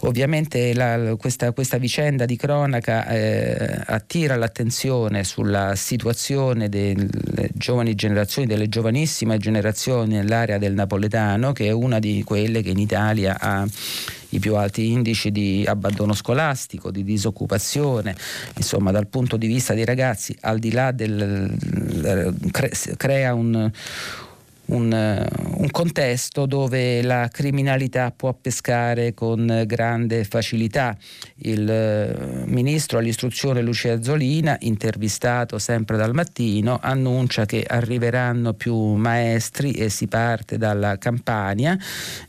[0.03, 8.47] Ovviamente la, questa, questa, vicenda di cronaca eh, attira l'attenzione sulla situazione delle giovani generazioni,
[8.47, 13.67] delle giovanissime generazioni nell'area del napoletano, che è una di quelle che in Italia ha
[14.29, 18.15] i più alti indici di abbandono scolastico, di disoccupazione,
[18.55, 21.53] insomma dal punto di vista dei ragazzi, al di là del
[22.97, 23.71] crea un
[24.71, 30.97] un, un, contesto dove la criminalità può pescare con grande facilità.
[31.37, 39.71] Il eh, ministro all'istruzione Lucia Azzolina, intervistato sempre dal mattino, annuncia che arriveranno più maestri
[39.73, 41.77] e si parte dalla Campania,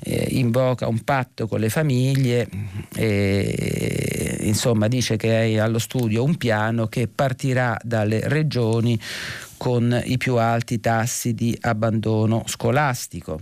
[0.01, 2.49] eh, invoca un patto con le famiglie
[2.95, 8.99] e insomma dice che è allo studio un piano che partirà dalle regioni
[9.63, 13.41] con i più alti tassi di abbandono scolastico.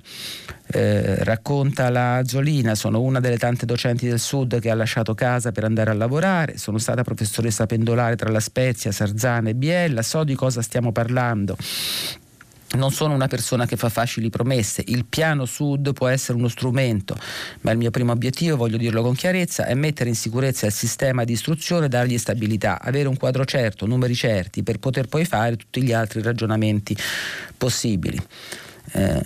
[0.67, 5.51] Eh, racconta la Zolina, sono una delle tante docenti del sud che ha lasciato casa
[5.51, 10.23] per andare a lavorare, sono stata professoressa pendolare tra La Spezia, Sarzana e Biella, so
[10.23, 11.57] di cosa stiamo parlando
[12.77, 17.17] non sono una persona che fa facili promesse, il piano Sud può essere uno strumento,
[17.63, 21.25] ma il mio primo obiettivo, voglio dirlo con chiarezza, è mettere in sicurezza il sistema
[21.25, 25.57] di istruzione e dargli stabilità, avere un quadro certo, numeri certi, per poter poi fare
[25.57, 26.97] tutti gli altri ragionamenti
[27.57, 28.21] possibili.
[28.93, 29.23] Eh,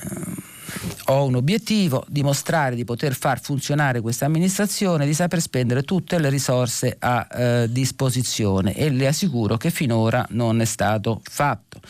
[1.07, 6.31] ho un obiettivo, dimostrare di poter far funzionare questa amministrazione, di saper spendere tutte le
[6.31, 11.81] risorse a eh, disposizione e le assicuro che finora non è stato fatto.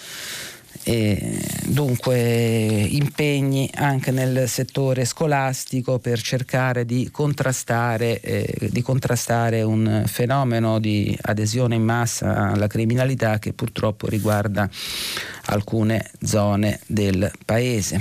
[0.86, 10.04] E dunque impegni anche nel settore scolastico per cercare di contrastare, eh, di contrastare, un
[10.06, 14.68] fenomeno di adesione in massa alla criminalità che purtroppo riguarda
[15.46, 18.00] alcune zone del paese.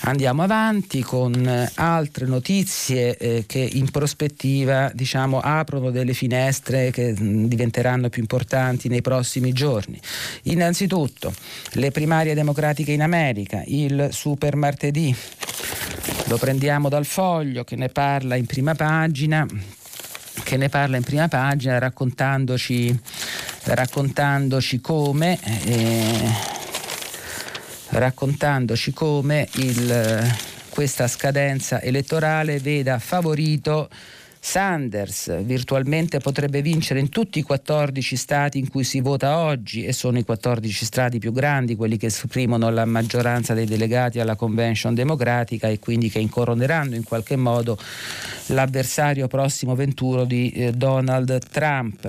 [0.00, 8.08] Andiamo avanti con altre notizie eh, che in prospettiva diciamo, aprono delle finestre che diventeranno
[8.08, 10.00] più importanti nei prossimi giorni.
[10.44, 11.32] Innanzitutto
[11.72, 15.14] le primarie democratiche in America, il super martedì.
[16.26, 19.46] Lo prendiamo dal foglio che ne parla in prima pagina
[20.42, 22.96] che ne parla in prima pagina raccontandoci,
[23.64, 26.55] raccontandoci come eh,
[27.90, 30.34] raccontandoci come il,
[30.68, 33.88] questa scadenza elettorale veda favorito
[34.48, 39.92] Sanders virtualmente potrebbe vincere in tutti i 14 stati in cui si vota oggi e
[39.92, 44.94] sono i 14 stati più grandi, quelli che esprimono la maggioranza dei delegati alla convention
[44.94, 47.76] democratica e quindi che incoroneranno in qualche modo
[48.46, 52.08] l'avversario prossimo venturo di eh, Donald Trump.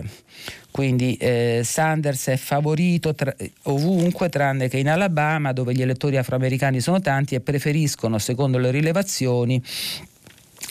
[0.70, 6.82] Quindi eh, Sanders è favorito tra, ovunque tranne che in Alabama dove gli elettori afroamericani
[6.82, 9.60] sono tanti e preferiscono, secondo le rilevazioni,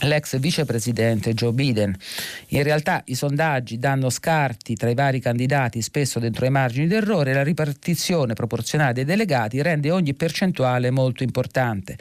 [0.00, 1.96] l'ex vicepresidente Joe Biden.
[2.48, 7.30] In realtà i sondaggi danno scarti tra i vari candidati, spesso dentro i margini d'errore,
[7.30, 11.96] e la ripartizione proporzionale dei delegati rende ogni percentuale molto importante.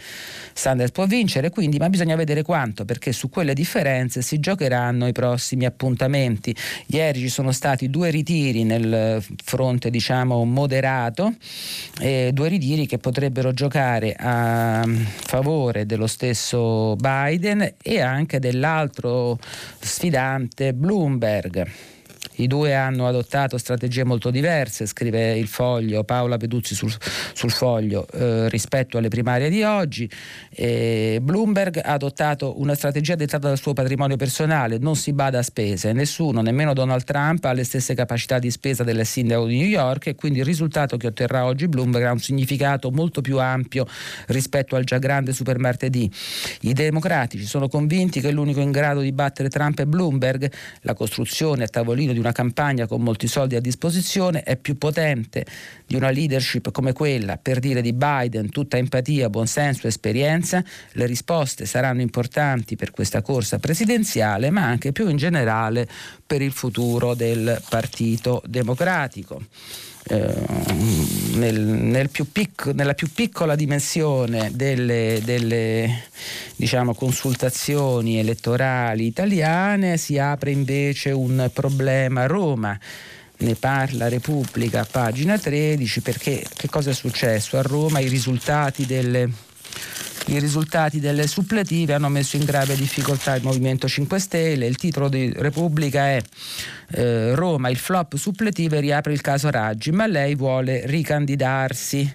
[0.53, 5.13] Sanders può vincere quindi, ma bisogna vedere quanto, perché su quelle differenze si giocheranno i
[5.13, 6.55] prossimi appuntamenti.
[6.87, 11.33] Ieri ci sono stati due ritiri nel fronte, diciamo, moderato,
[11.99, 19.37] eh, due ritiri che potrebbero giocare a favore dello stesso Biden e anche dell'altro
[19.79, 21.67] sfidante Bloomberg.
[22.37, 26.93] I due hanno adottato strategie molto diverse, scrive il foglio, Paola Peduzzi sul,
[27.33, 30.09] sul foglio, eh, rispetto alle primarie di oggi.
[30.49, 35.43] E Bloomberg ha adottato una strategia dettata dal suo patrimonio personale, non si bada a
[35.43, 39.67] spese, nessuno, nemmeno Donald Trump, ha le stesse capacità di spesa del sindaco di New
[39.67, 43.85] York e quindi il risultato che otterrà oggi Bloomberg ha un significato molto più ampio
[44.27, 46.11] rispetto al già grande super martedì.
[46.61, 51.63] I democratici sono convinti che l'unico in grado di battere Trump è Bloomberg, la costruzione
[51.63, 55.45] a tavolino di una campagna con molti soldi a disposizione è più potente
[55.85, 61.67] di una leadership come quella, per dire di Biden, tutta empatia, buonsenso, esperienza, le risposte
[61.67, 65.87] saranno importanti per questa corsa presidenziale, ma anche più in generale
[66.25, 69.43] per il futuro del Partito Democratico.
[70.07, 70.35] Eh,
[71.33, 76.03] nel, nel più pic, nella più piccola dimensione delle, delle
[76.55, 82.79] diciamo, consultazioni elettorali italiane si apre invece un problema a Roma
[83.37, 87.57] ne parla Repubblica, pagina 13, perché che cosa è successo?
[87.57, 89.29] A Roma i risultati delle,
[90.27, 94.65] i risultati delle suppletive hanno messo in grave difficoltà il Movimento 5 Stelle.
[94.65, 96.21] Il titolo di Repubblica è
[96.91, 102.11] eh, Roma, il flop suppletive riapre il caso Raggi, ma lei vuole ricandidarsi.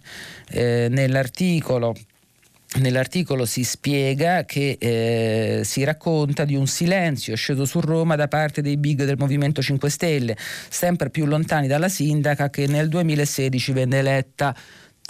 [0.49, 1.95] Eh, nell'articolo
[2.73, 8.63] Nell'articolo si spiega che eh, si racconta di un silenzio sceso su Roma da parte
[8.63, 10.37] dei big del Movimento 5 Stelle,
[10.69, 14.55] sempre più lontani dalla sindaca che nel 2016 venne eletta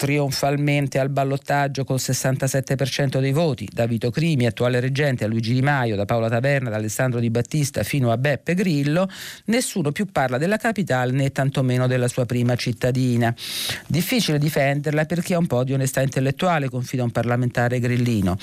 [0.01, 5.61] trionfalmente al ballottaggio col 67% dei voti, da Vito Crimi, attuale reggente, a Luigi Di
[5.61, 9.11] Maio, da Paola Taverna, da Alessandro Di Battista fino a Beppe Grillo,
[9.47, 13.35] nessuno più parla della capitale né tantomeno della sua prima cittadina.
[13.87, 18.39] Difficile difenderla perché ha un po' di onestà intellettuale, confida un parlamentare grillino.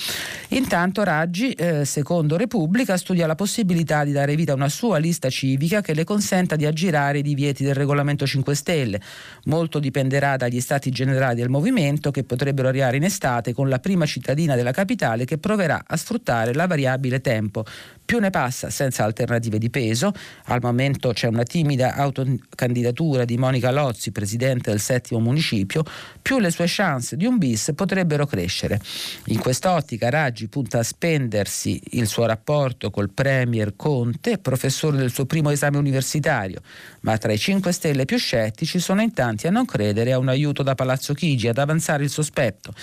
[0.50, 5.32] Intanto Raggi, eh, secondo Repubblica, studia la possibilità di dare vita a una sua lista
[5.32, 9.02] civica che le consenta di aggirare i divieti del regolamento 5 Stelle.
[9.46, 14.06] Molto dipenderà dagli stati generali del movimento che potrebbero arrivare in estate con la prima
[14.06, 17.64] cittadina della capitale che proverà a sfruttare la variabile tempo
[18.08, 20.14] Più ne passa senza alternative di peso.
[20.46, 25.84] Al momento c'è una timida autocandidatura di Monica Lozzi, presidente del settimo municipio,
[26.22, 28.80] più le sue chance di un bis potrebbero crescere.
[29.26, 35.26] In quest'ottica Raggi punta a spendersi il suo rapporto col Premier Conte, professore del suo
[35.26, 36.62] primo esame universitario,
[37.02, 40.30] ma tra i 5 Stelle più scettici sono in tanti a non credere a un
[40.30, 42.74] aiuto da Palazzo Chigi, ad avanzare il sospetto.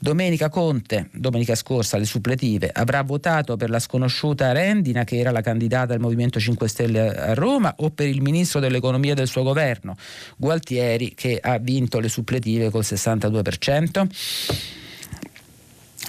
[0.00, 5.40] Domenica Conte, domenica scorsa alle suppletive, avrà votato per la sconosciuta Rendina, che era la
[5.40, 9.96] candidata del Movimento 5 Stelle a Roma, o per il ministro dell'economia del suo governo,
[10.36, 14.87] Gualtieri, che ha vinto le suppletive col 62%?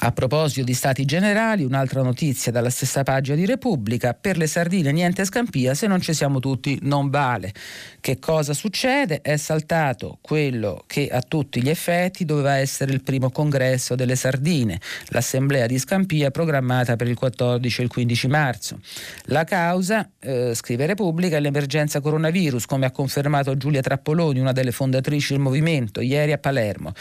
[0.02, 4.93] A proposito di stati generali, un'altra notizia dalla stessa pagina di Repubblica, per le sardine
[4.93, 7.52] niente scampia, se non ci siamo tutti non vale.
[8.00, 9.20] Che cosa succede?
[9.22, 14.80] È saltato quello che a tutti gli effetti doveva essere il primo congresso delle sardine,
[15.08, 18.80] l'assemblea di Scampia programmata per il 14 e il 15 marzo.
[19.24, 24.72] La causa, eh, scrive Repubblica, è l'emergenza coronavirus, come ha confermato Giulia Trappoloni, una delle
[24.72, 26.93] fondatrici del movimento, ieri a Palermo.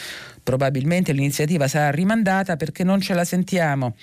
[0.48, 3.96] Probabilmente l'iniziativa sarà rimandata perché non ce la sentiamo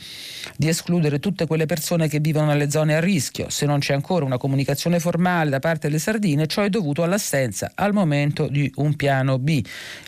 [0.56, 3.50] di escludere tutte quelle persone che vivono nelle zone a rischio.
[3.50, 7.72] Se non c'è ancora una comunicazione formale da parte delle sardine, ciò è dovuto all'assenza
[7.74, 9.60] al momento di un piano B.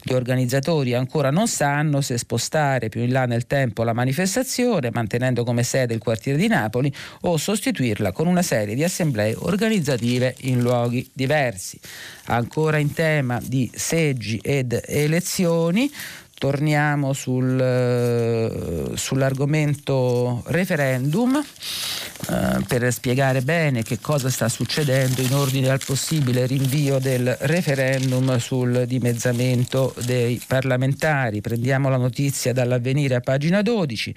[0.03, 5.43] Gli organizzatori ancora non sanno se spostare più in là nel tempo la manifestazione, mantenendo
[5.43, 10.61] come sede il quartiere di Napoli, o sostituirla con una serie di assemblee organizzative in
[10.61, 11.79] luoghi diversi.
[12.25, 15.89] Ancora in tema di seggi ed elezioni,
[16.37, 25.69] torniamo sul, uh, sull'argomento referendum uh, per spiegare bene che cosa sta succedendo in ordine
[25.69, 31.41] al possibile rinvio del referendum sul dimezzamento dei parlamentari.
[31.41, 34.15] Prendiamo la notizia dall'avvenire a pagina 12.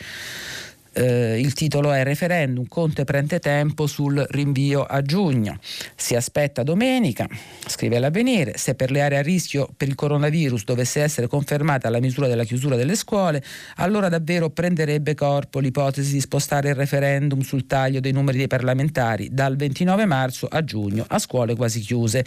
[0.92, 5.58] Eh, il titolo è Referendum, Conte prende tempo sul rinvio a giugno.
[5.94, 7.28] Si aspetta domenica,
[7.66, 12.00] scrive l'avvenire, se per le aree a rischio per il coronavirus dovesse essere confermata la
[12.00, 13.42] misura della chiusura delle scuole,
[13.76, 19.28] allora davvero prenderebbe corpo l'ipotesi di spostare il referendum sul taglio dei numeri dei parlamentari
[19.30, 22.24] dal 29 marzo a giugno a scuole quasi chiuse.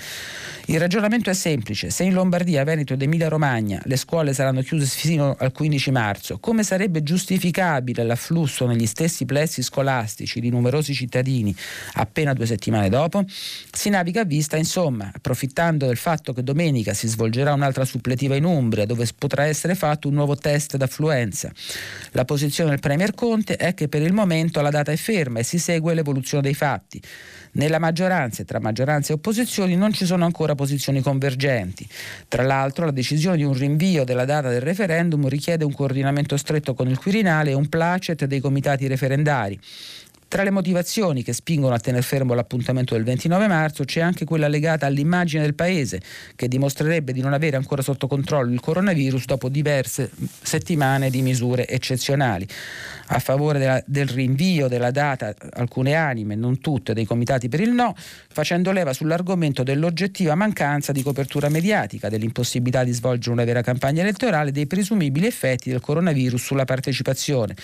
[0.68, 4.86] Il ragionamento è semplice, se in Lombardia, Veneto ed Emilia Romagna le scuole saranno chiuse
[4.86, 10.93] fino al 15 marzo, come sarebbe giustificabile l'afflusso discusso negli stessi plessi scolastici di numerosi
[10.93, 11.56] cittadini
[11.93, 17.08] appena due settimane dopo, si naviga a vista, insomma, approfittando del fatto che domenica si
[17.08, 21.51] svolgerà un'altra suppletiva in Umbria dove potrà essere fatto un nuovo test d'affluenza.
[22.12, 25.43] La posizione del Premier Conte è che per il momento la data è ferma e
[25.43, 27.01] si segue l'evoluzione dei fatti.
[27.56, 31.88] Nella maggioranza e tra maggioranza e opposizioni non ci sono ancora posizioni convergenti.
[32.28, 36.74] Tra l'altro la decisione di un rinvio della data del referendum richiede un coordinamento stretto
[36.74, 39.60] con il Quirinale e un placet dei comitati referendari.
[40.34, 44.48] Tra le motivazioni che spingono a tenere fermo l'appuntamento del 29 marzo c'è anche quella
[44.48, 46.02] legata all'immagine del Paese,
[46.36, 50.10] che dimostrerebbe di non avere ancora sotto controllo il coronavirus dopo diverse
[50.42, 52.48] settimane di misure eccezionali.
[53.10, 57.70] A favore della, del rinvio della data alcune anime, non tutte, dei comitati per il
[57.70, 57.94] no,
[58.34, 64.52] facendo leva sull'argomento dell'oggettiva mancanza di copertura mediatica, dell'impossibilità di svolgere una vera campagna elettorale,
[64.52, 67.56] dei presumibili effetti del coronavirus sulla partecipazione.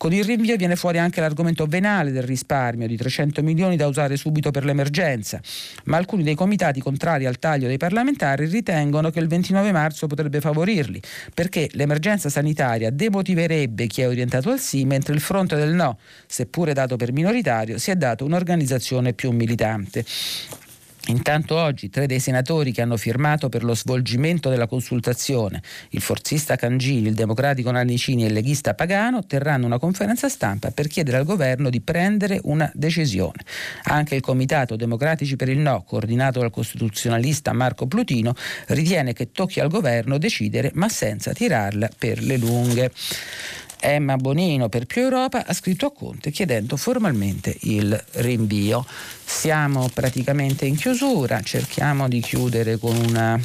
[0.00, 4.16] Con il rinvio viene fuori anche l'argomento venale del risparmio di 300 milioni da usare
[4.16, 5.42] subito per l'emergenza,
[5.84, 10.40] ma alcuni dei comitati contrari al taglio dei parlamentari ritengono che il 29 marzo potrebbe
[10.40, 11.02] favorirli,
[11.34, 16.72] perché l'emergenza sanitaria demotiverebbe chi è orientato al sì, mentre il fronte del no, seppure
[16.72, 20.02] dato per minoritario, si è dato un'organizzazione più militante.
[21.06, 26.56] Intanto oggi tre dei senatori che hanno firmato per lo svolgimento della consultazione, il forzista
[26.56, 31.24] Cangini, il democratico Nannicini e il leghista Pagano, terranno una conferenza stampa per chiedere al
[31.24, 33.42] governo di prendere una decisione.
[33.84, 38.34] Anche il Comitato Democratici per il No, coordinato dal costituzionalista Marco Plutino,
[38.68, 42.92] ritiene che tocchi al governo decidere ma senza tirarla per le lunghe.
[43.80, 48.84] Emma Bonino per Più Europa ha scritto a Conte chiedendo formalmente il rinvio.
[49.24, 53.40] Siamo praticamente in chiusura, cerchiamo di chiudere con una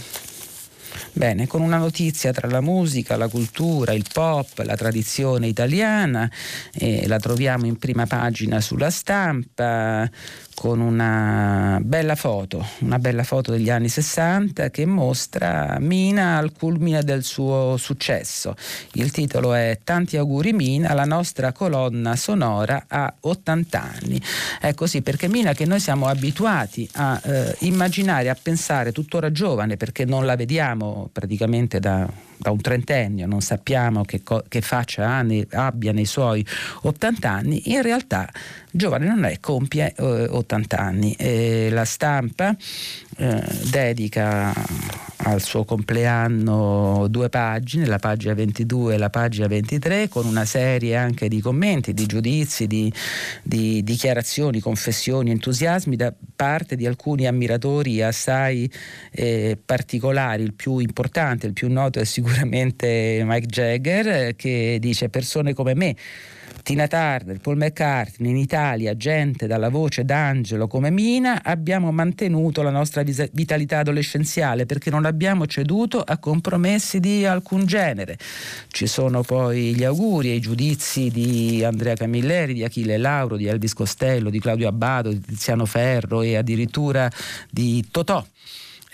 [1.18, 6.30] Bene, con una notizia tra la musica, la cultura, il pop, la tradizione italiana,
[6.74, 10.10] eh, la troviamo in prima pagina sulla stampa
[10.56, 17.04] con una bella foto, una bella foto degli anni 60 che mostra Mina al culmine
[17.04, 18.56] del suo successo.
[18.94, 24.20] Il titolo è Tanti auguri Mina, la nostra colonna sonora a 80 anni.
[24.60, 29.78] È così perché Mina che noi siamo abituati a eh, immaginare, a pensare tuttora giovane
[29.78, 35.08] perché non la vediamo praticamente da, da un trentennio, non sappiamo che, co- che faccia
[35.08, 36.46] anni, abbia nei suoi
[36.82, 38.30] 80 anni, in realtà
[38.72, 41.14] giovane non è, compie eh, 80 anni.
[41.14, 42.56] E la stampa
[43.18, 44.54] eh, dedica
[45.18, 50.96] al suo compleanno due pagine, la pagina 22 e la pagina 23, con una serie
[50.96, 52.92] anche di commenti, di giudizi, di,
[53.42, 58.72] di dichiarazioni, confessioni, entusiasmi da parte di alcuni ammiratori assai
[59.12, 60.44] eh, particolari.
[60.44, 65.96] Il più importante, il più noto è sicuramente Mike Jagger, che dice persone come me
[66.66, 72.72] Tina Turner, Paul McCartney, in Italia, gente dalla voce d'angelo come Mina, abbiamo mantenuto la
[72.72, 78.18] nostra vitalità adolescenziale perché non abbiamo ceduto a compromessi di alcun genere.
[78.70, 83.46] Ci sono poi gli auguri e i giudizi di Andrea Camilleri, di Achille Lauro, di
[83.46, 87.08] Elvis Costello, di Claudio Abbado, di Tiziano Ferro e addirittura
[87.52, 88.26] di Totò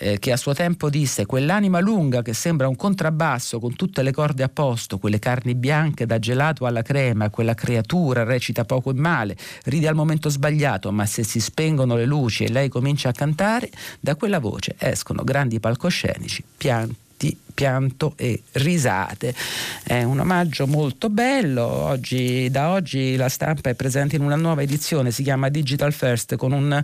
[0.02, 4.10] eh, che a suo tempo disse quell'anima lunga che sembra un contrabbasso con tutte le
[4.10, 8.94] corde a posto, quelle carni bianche da gelato alla crema, quella creatura recita poco e
[8.94, 13.12] male, ride al momento sbagliato, ma se si spengono le luci e lei comincia a
[13.12, 19.34] cantare, da quella voce escono grandi palcoscenici, pianti pianti, pianto e risate.
[19.84, 21.64] È un omaggio molto bello.
[21.64, 26.36] Oggi, da oggi la stampa è presente in una nuova edizione, si chiama Digital First,
[26.36, 26.82] con un,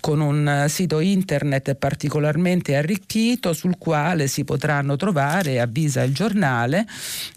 [0.00, 6.86] con un sito internet particolarmente arricchito sul quale si potranno trovare, avvisa il giornale,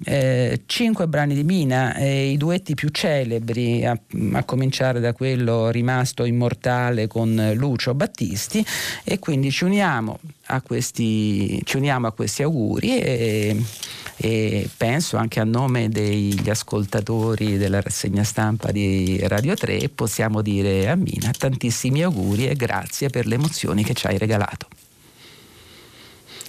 [0.06, 4.00] eh, cinque brani di Mina e i duetti più celebri, a,
[4.34, 8.66] a cominciare da quello rimasto immortale con Lucio Battisti
[9.04, 10.20] e quindi ci uniamo
[10.66, 13.64] questi, ci uniamo a questi auguri e,
[14.18, 20.90] e, penso anche a nome degli ascoltatori della rassegna stampa di Radio 3 possiamo dire
[20.90, 24.68] a Mina tantissimi auguri e grazie per le emozioni che ci hai regalato.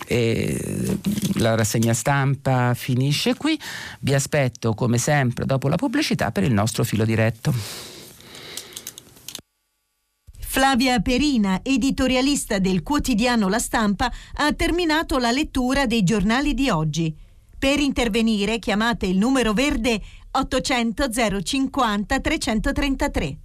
[0.06, 0.98] E
[1.34, 3.56] la rassegna stampa finisce qui,
[4.00, 7.89] vi aspetto come sempre dopo la pubblicità per il nostro filo diretto.
[10.52, 17.16] Flavia Perina, editorialista del quotidiano La Stampa, ha terminato la lettura dei giornali di oggi.
[17.56, 21.08] Per intervenire chiamate il numero verde 800
[21.40, 23.38] 050 333.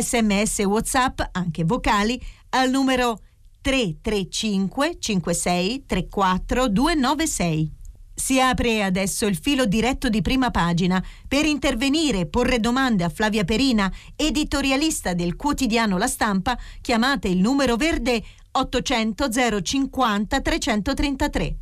[0.00, 2.18] Sms WhatsApp, anche vocali,
[2.48, 3.20] al numero
[3.60, 7.72] 335 56 34 296.
[8.14, 13.08] Si apre adesso il filo diretto di prima pagina per intervenire e porre domande a
[13.08, 16.58] Flavia Perina, editorialista del quotidiano La Stampa.
[16.80, 19.28] Chiamate il numero verde 800
[19.62, 21.56] 050 333.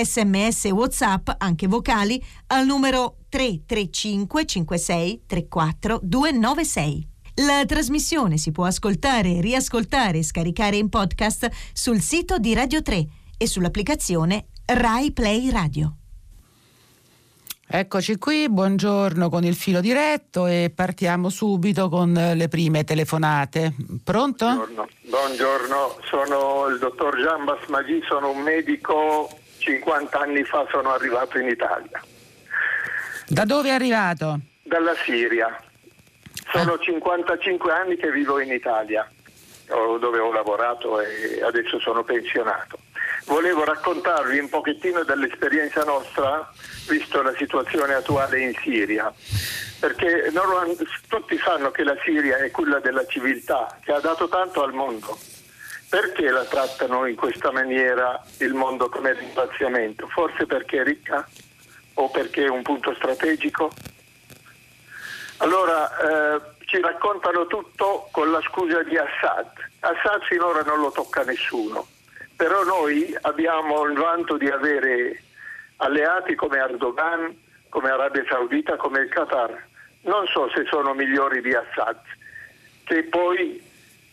[0.00, 7.08] Sms WhatsApp, anche vocali, al numero 335 56 34 296.
[7.36, 13.06] La trasmissione si può ascoltare, riascoltare e scaricare in podcast sul sito di Radio 3
[13.36, 15.96] e sull'applicazione Rai Play Radio.
[17.68, 23.74] Eccoci qui, buongiorno con il filo diretto e partiamo subito con le prime telefonate.
[24.04, 24.44] Pronto?
[24.44, 25.96] Buongiorno, buongiorno.
[26.04, 32.00] sono il dottor Gian Basmaghi, sono un medico, 50 anni fa sono arrivato in Italia.
[33.26, 34.38] Da dove è arrivato?
[34.62, 35.60] Dalla Siria.
[36.52, 36.78] Sono ah.
[36.78, 39.10] 55 anni che vivo in Italia,
[39.66, 42.78] dove ho lavorato e adesso sono pensionato
[43.24, 46.50] volevo raccontarvi un pochettino dell'esperienza nostra,
[46.88, 49.12] visto la situazione attuale in Siria,
[49.78, 50.32] perché
[51.08, 55.18] tutti sanno che la Siria è quella della civiltà, che ha dato tanto al mondo.
[55.88, 60.08] Perché la trattano in questa maniera il mondo come ringraziamento?
[60.08, 61.28] Forse perché è ricca
[61.94, 63.70] o perché è un punto strategico?
[65.38, 69.50] Allora eh, ci raccontano tutto con la scusa di Assad.
[69.80, 71.86] Assad finora non lo tocca nessuno
[72.42, 75.22] però noi abbiamo il vanto di avere
[75.76, 77.32] alleati come Erdogan,
[77.68, 79.64] come Arabia Saudita, come il Qatar.
[80.00, 82.00] Non so se sono migliori di Assad,
[82.82, 83.62] che poi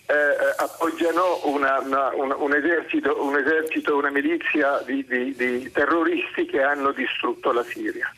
[0.06, 0.14] eh,
[0.58, 6.62] appoggiano una, una, un, un, esercito, un esercito, una milizia di, di, di terroristi che
[6.62, 8.14] hanno distrutto la Siria.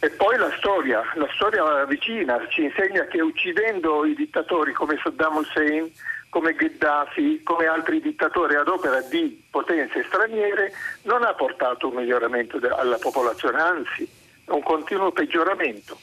[0.00, 5.36] E poi la storia, la storia vicina ci insegna che uccidendo i dittatori come Saddam
[5.36, 5.90] Hussein
[6.30, 10.72] come Gheddafi, come altri dittatori ad opera di potenze straniere,
[11.02, 14.08] non ha portato un miglioramento alla popolazione, anzi
[14.46, 15.98] un continuo peggioramento.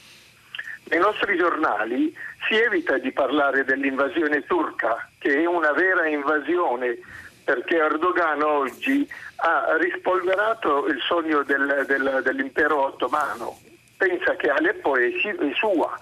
[0.84, 2.14] Nei nostri giornali
[2.46, 6.98] si evita di parlare dell'invasione turca, che è una vera invasione,
[7.44, 13.58] perché Erdogan oggi ha rispolverato il sogno del, del, dell'impero ottomano.
[13.96, 15.98] Pensa che Aleppo è, è sua,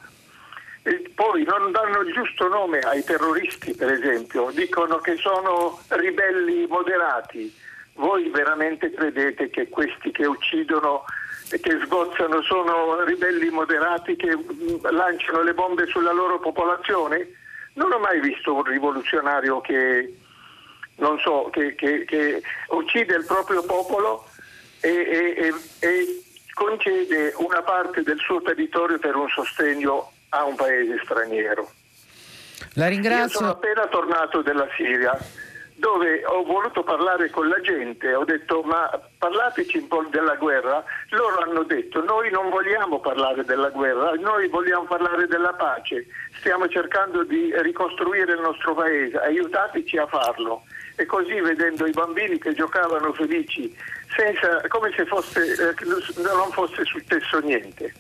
[0.87, 6.65] e poi non danno il giusto nome ai terroristi, per esempio, dicono che sono ribelli
[6.69, 7.53] moderati.
[7.95, 11.03] Voi veramente credete che questi che uccidono
[11.51, 17.33] e che sgozzano sono ribelli moderati che mm, lanciano le bombe sulla loro popolazione?
[17.73, 20.17] Non ho mai visto un rivoluzionario che,
[21.25, 24.25] so, che, che, che uccide il proprio popolo
[24.81, 26.23] e, e, e,
[26.55, 31.71] concede una parte del suo territorio per un sostegno a un paese straniero.
[32.75, 33.25] La ringrazio.
[33.25, 35.19] Io sono appena tornato dalla Siria
[35.77, 40.83] dove ho voluto parlare con la gente, ho detto ma parlateci un po' della guerra,
[41.11, 46.07] loro hanno detto noi non vogliamo parlare della guerra, noi vogliamo parlare della pace,
[46.39, 50.65] stiamo cercando di ricostruire il nostro paese, aiutateci a farlo.
[50.99, 53.77] E così vedendo i bambini che giocavano felici,
[54.17, 55.75] senza, come se fosse, eh,
[56.23, 57.93] non fosse successo niente.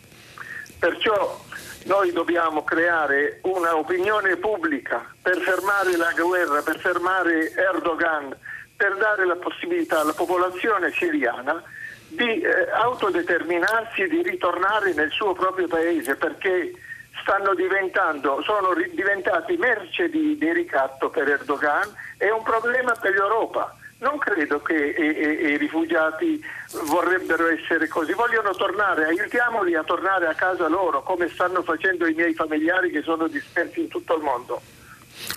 [0.78, 1.38] Perciò
[1.86, 8.36] noi dobbiamo creare un'opinione pubblica per fermare la guerra, per fermare Erdogan,
[8.76, 11.62] per dare la possibilità alla popolazione siriana
[12.08, 16.72] di eh, autodeterminarsi, di ritornare nel suo proprio paese perché
[17.22, 23.74] stanno diventando, sono diventati merce di, di ricatto per Erdogan e un problema per l'Europa
[23.98, 26.42] non credo che i, i, rifugiati
[26.84, 32.14] vorrebbero essere così, vogliono tornare, aiutiamoli a tornare a casa loro come stanno facendo i
[32.14, 34.60] miei familiari che sono dispersi in tutto il mondo.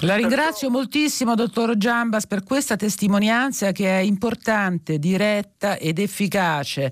[0.01, 6.91] La ringrazio moltissimo, dottor Giambas, per questa testimonianza che è importante, diretta ed efficace.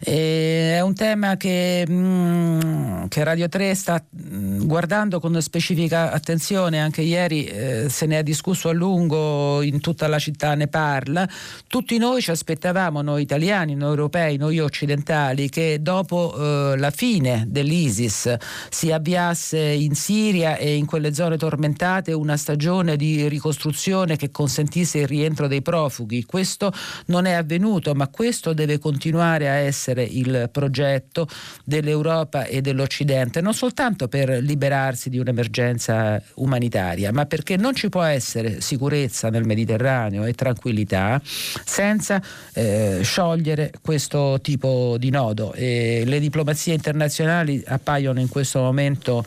[0.00, 6.80] E è un tema che, mm, che, Radio 3 sta mm, guardando con specifica attenzione.
[6.80, 11.28] Anche ieri eh, se ne è discusso a lungo, in tutta la città ne parla.
[11.66, 17.44] Tutti noi ci aspettavamo, noi italiani, noi europei, noi occidentali, che dopo eh, la fine
[17.46, 18.36] dell'ISIS
[18.70, 24.98] si avviasse in Siria e in quelle zone tormentate una stagione di ricostruzione che consentisse
[24.98, 26.24] il rientro dei profughi.
[26.24, 26.70] Questo
[27.06, 31.26] non è avvenuto, ma questo deve continuare a essere il progetto
[31.64, 38.02] dell'Europa e dell'Occidente, non soltanto per liberarsi di un'emergenza umanitaria, ma perché non ci può
[38.02, 42.20] essere sicurezza nel Mediterraneo e tranquillità senza
[42.52, 45.54] eh, sciogliere questo tipo di nodo.
[45.54, 49.24] E le diplomazie internazionali appaiono in questo momento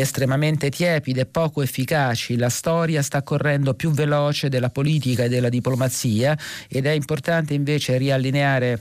[0.00, 2.36] estremamente tiepide e poco efficaci.
[2.36, 6.36] La storia sta correndo più veloce della politica e della diplomazia
[6.68, 8.80] ed è importante invece riallineare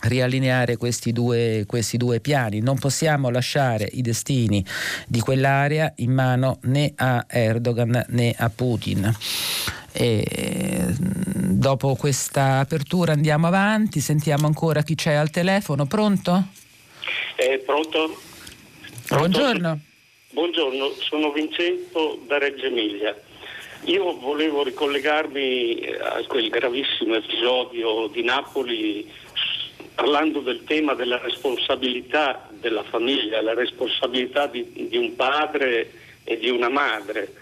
[0.00, 2.60] riallineare questi due, questi due, piani.
[2.60, 4.64] Non possiamo lasciare i destini
[5.06, 9.12] di quell'area in mano né a Erdogan né a Putin.
[9.90, 15.86] E dopo questa apertura andiamo avanti, sentiamo ancora chi c'è al telefono.
[15.86, 16.46] Pronto?
[17.36, 18.16] Eh, pronto?
[19.06, 19.16] pronto?
[19.16, 19.80] Buongiorno.
[20.30, 23.18] Buongiorno, sono Vincenzo da Reggio Emilia.
[23.84, 29.10] Io volevo ricollegarmi a quel gravissimo episodio di Napoli
[29.94, 35.92] parlando del tema della responsabilità della famiglia, la responsabilità di, di un padre
[36.24, 37.32] e di una madre.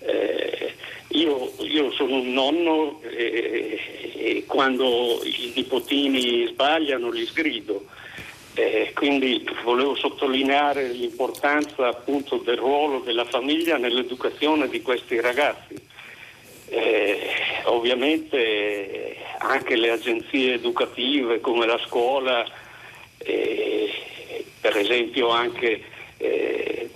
[0.00, 0.74] Eh,
[1.10, 3.78] io, io, sono un nonno e,
[4.16, 7.86] e quando i nipotini sbagliano li sgrido.
[8.54, 15.74] Eh, quindi volevo sottolineare l'importanza appunto del ruolo della famiglia nell'educazione di questi ragazzi.
[16.68, 17.30] Eh,
[17.64, 22.44] ovviamente anche le agenzie educative come la scuola,
[23.18, 23.90] eh,
[24.60, 25.82] per esempio anche
[26.18, 26.90] eh,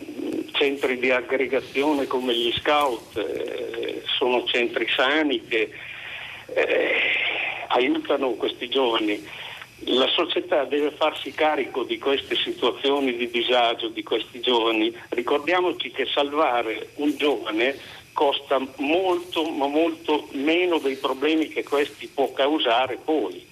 [0.53, 5.71] centri di aggregazione come gli scout, eh, sono centri sani che
[6.55, 7.01] eh,
[7.69, 9.45] aiutano questi giovani
[9.85, 14.95] la società deve farsi carico di queste situazioni di disagio di questi giovani.
[15.11, 17.77] Ricordiamoci che salvare un giovane
[18.13, 23.47] costa molto, ma molto meno dei problemi che questi può causare poi,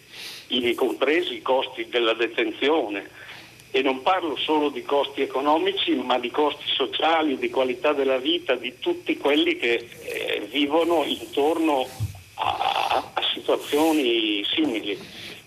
[0.48, 3.22] ivi compresi i costi della detenzione.
[3.70, 8.54] E non parlo solo di costi economici, ma di costi sociali, di qualità della vita
[8.54, 11.84] di tutti quelli che eh, vivono intorno
[12.34, 14.96] a, a situazioni simili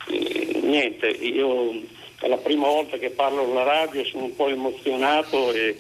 [0.10, 1.82] niente, io
[2.20, 5.78] è la prima volta che parlo alla radio, sono un po' emozionato e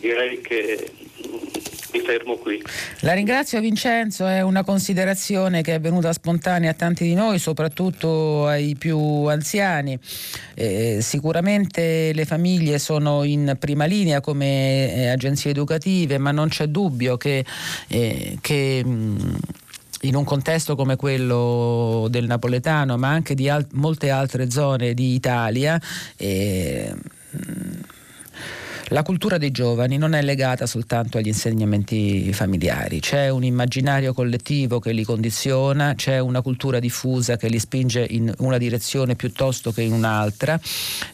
[0.00, 0.90] direi che
[1.26, 1.36] mm,
[1.92, 2.62] mi fermo qui.
[3.00, 8.46] La ringrazio Vincenzo, è una considerazione che è venuta spontanea a tanti di noi, soprattutto
[8.46, 9.98] ai più anziani.
[10.54, 16.66] Eh, sicuramente le famiglie sono in prima linea come eh, agenzie educative, ma non c'è
[16.66, 17.44] dubbio che,
[17.88, 19.34] eh, che mh, mm,
[20.06, 25.14] in un contesto come quello del napoletano, ma anche di al- molte altre zone di
[25.14, 25.80] Italia,
[26.16, 26.94] eh,
[28.90, 34.78] La cultura dei giovani non è legata soltanto agli insegnamenti familiari, c'è un immaginario collettivo
[34.78, 39.82] che li condiziona, c'è una cultura diffusa che li spinge in una direzione piuttosto che
[39.82, 40.60] in un'altra,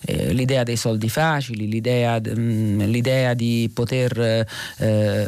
[0.03, 5.27] eh, l'idea dei soldi facili, l'idea, mh, mm, l'idea di poter eh,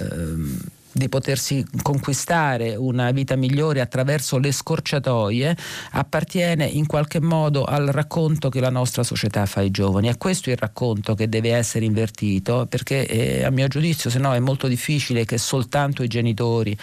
[0.94, 5.56] di potersi conquistare una vita migliore attraverso le scorciatoie
[5.90, 10.08] appartiene in qualche modo al racconto che la nostra società fa ai giovani.
[10.08, 14.32] È questo il racconto che deve essere invertito perché eh, a mio giudizio se no
[14.34, 16.76] è molto difficile che soltanto i genitori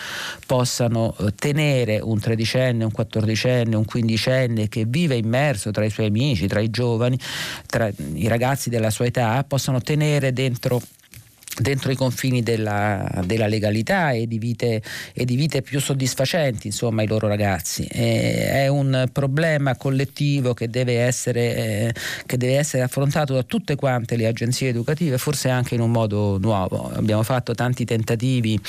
[0.46, 6.08] possano eh, tenere un tredicenne, un quattordicenne, un quindicenne che vive immerso tra i suoi
[6.08, 7.18] amici, tra i giovani,
[7.66, 10.82] tra i ragazzi della sua età, possano tenere dentro
[11.60, 14.82] dentro i confini della, della legalità e di, vite,
[15.14, 17.86] e di, vite, più soddisfacenti insomma ai loro ragazzi.
[17.86, 21.94] E è un problema collettivo che deve, essere, eh,
[22.26, 26.38] che deve essere affrontato da tutte quante le agenzie educative forse anche in un modo
[26.40, 26.92] nuovo.
[26.94, 28.60] Abbiamo fatto tanti tentativi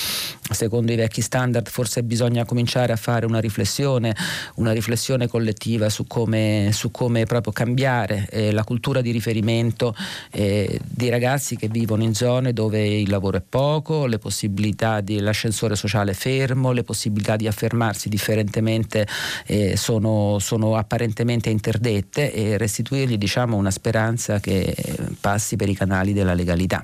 [0.51, 4.15] secondo i vecchi standard forse bisogna cominciare a fare una riflessione
[4.57, 9.95] una riflessione collettiva su come, su come proprio cambiare eh, la cultura di riferimento
[10.31, 15.03] eh, dei ragazzi che vivono in zone dove dove il lavoro è poco, le possibilità
[15.03, 19.07] dell'ascensore sociale fermo, le possibilità di affermarsi differentemente
[19.47, 24.75] eh, sono, sono, apparentemente interdette e restituirgli diciamo, una speranza che
[25.21, 26.83] passi per i canali della legalità.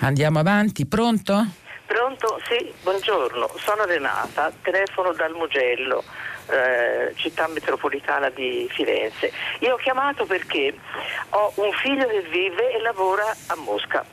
[0.00, 1.46] Andiamo avanti, pronto?
[1.86, 2.38] Pronto?
[2.46, 6.04] Sì, buongiorno, sono Renata, telefono dal Mugello.
[6.50, 9.30] Eh, città metropolitana di Firenze.
[9.60, 10.74] Io ho chiamato perché
[11.30, 14.04] ho un figlio che vive e lavora a Mosca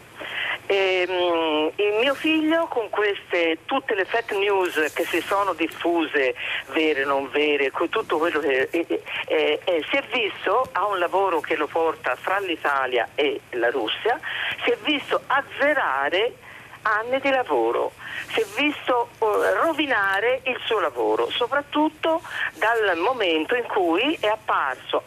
[0.68, 6.36] e, um, il mio figlio con queste, tutte le fake news che si sono diffuse,
[6.74, 8.86] vere, non vere, con tutto quello che eh,
[9.28, 13.70] eh, eh, si è visto, ha un lavoro che lo porta fra l'Italia e la
[13.70, 14.20] Russia,
[14.64, 16.34] si è visto azzerare
[16.82, 17.94] anni di lavoro
[18.30, 19.26] si è visto uh,
[19.62, 22.22] rovinare il suo lavoro, soprattutto
[22.56, 25.04] dal momento in cui è apparso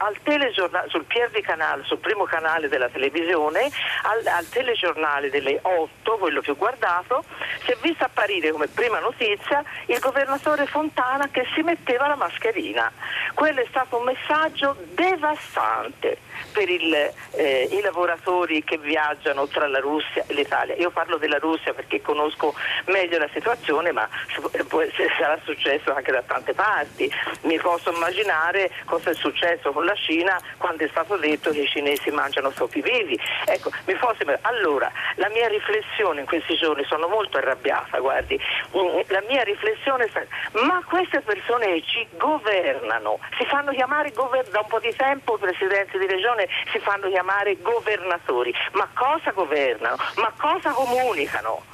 [0.89, 3.71] sul Pierdi Canale, sul primo canale della televisione,
[4.03, 7.25] al, al telegiornale delle 8, quello più guardato,
[7.65, 12.91] si è visto apparire come prima notizia il governatore Fontana che si metteva la mascherina.
[13.35, 16.19] Quello è stato un messaggio devastante
[16.53, 20.75] per il, eh, i lavoratori che viaggiano tra la Russia e l'Italia.
[20.77, 22.55] Io parlo della Russia perché conosco
[22.87, 24.09] meglio la situazione, ma
[25.19, 27.11] sarà successo anche da tante parti.
[27.43, 31.69] Mi posso immaginare cosa è successo con la Cina quando è stato detto che i
[31.69, 33.19] cinesi mangiano topi vivi.
[33.47, 33.71] Ecco.
[34.43, 38.39] Allora, la mia riflessione in questi giorni, sono molto arrabbiata, guardi,
[38.77, 40.27] mm, la mia riflessione è stata,
[40.65, 45.99] ma queste persone ci governano, si fanno chiamare gover- da un po' di tempo presidenti
[45.99, 49.97] di regione si fanno chiamare governatori, ma cosa governano?
[50.17, 51.70] Ma cosa comunicano?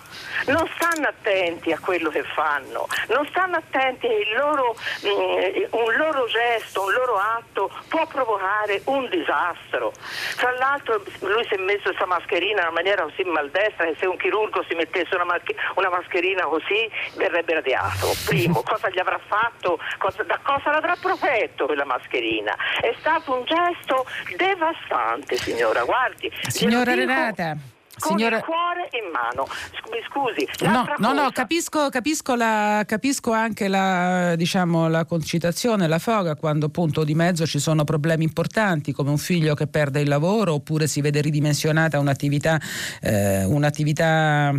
[0.47, 6.27] Non stanno attenti a quello che fanno, non stanno attenti loro, mh, mm, un loro
[6.27, 9.93] gesto, un loro atto può provocare un disastro.
[10.37, 14.07] Tra l'altro lui si è messo questa mascherina in una maniera così maldestra che se
[14.07, 15.41] un chirurgo si mettesse una, ma-
[15.75, 18.15] una mascherina così verrebbe radiato.
[18.27, 22.57] Primo, cosa gli avrà fatto, cosa, da cosa l'avrà protetto quella mascherina?
[22.81, 24.07] È stato un gesto
[24.37, 26.31] devastante signora, guardi.
[26.49, 28.37] Signora Renata con Signora...
[28.37, 29.47] il cuore in mano.
[29.91, 30.47] Mi scusi.
[30.69, 36.67] No, no, no, capisco, capisco, la, capisco anche la, diciamo, la concitazione, la foga quando
[36.67, 40.87] appunto di mezzo ci sono problemi importanti come un figlio che perde il lavoro oppure
[40.87, 42.61] si vede ridimensionata un'attività,
[43.01, 44.53] eh, un'attività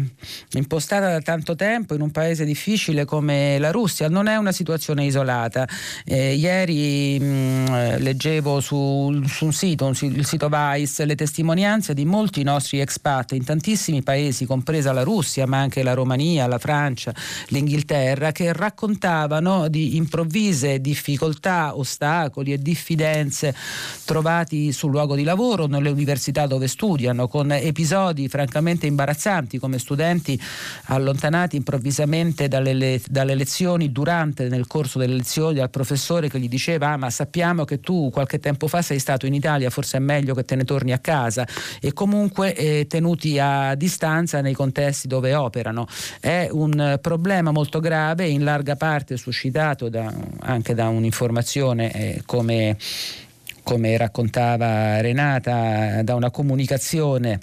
[0.53, 4.09] impostata da tanto tempo in un paese difficile come la Russia.
[4.09, 5.67] Non è una situazione isolata.
[6.05, 12.05] Eh, ieri mh, leggevo su, su un sito, un, il sito Vice, le testimonianze di
[12.05, 17.13] molti nostri expat in tantissimi paesi, compresa la Russia, ma anche la Romania, la Francia,
[17.47, 23.55] l'Inghilterra, che raccontavano di improvvise difficoltà, ostacoli e diffidenze
[24.05, 30.39] trovati sul luogo di lavoro, nelle università dove studiano, con episodi francamente imbarazzanti come studenti
[30.85, 36.49] allontanati improvvisamente dalle, le, dalle lezioni durante, nel corso delle lezioni, dal professore che gli
[36.49, 39.99] diceva ah, ma sappiamo che tu qualche tempo fa sei stato in Italia, forse è
[39.99, 41.47] meglio che te ne torni a casa
[41.81, 45.87] e comunque eh, tenuti tenuti a distanza nei contesti dove operano.
[46.19, 52.77] È un problema molto grave, in larga parte suscitato da, anche da un'informazione eh, come,
[53.63, 57.39] come raccontava Renata, da una comunicazione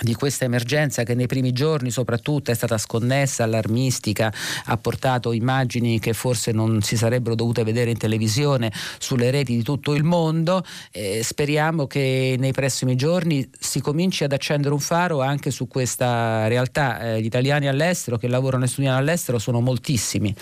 [0.00, 4.32] di questa emergenza che nei primi giorni soprattutto è stata sconnessa, allarmistica,
[4.66, 9.62] ha portato immagini che forse non si sarebbero dovute vedere in televisione sulle reti di
[9.62, 10.64] tutto il mondo.
[10.90, 16.48] Eh, speriamo che nei prossimi giorni si cominci ad accendere un faro anche su questa
[16.48, 17.14] realtà.
[17.14, 20.34] Eh, gli italiani all'estero che lavorano e studiano all'estero sono moltissimi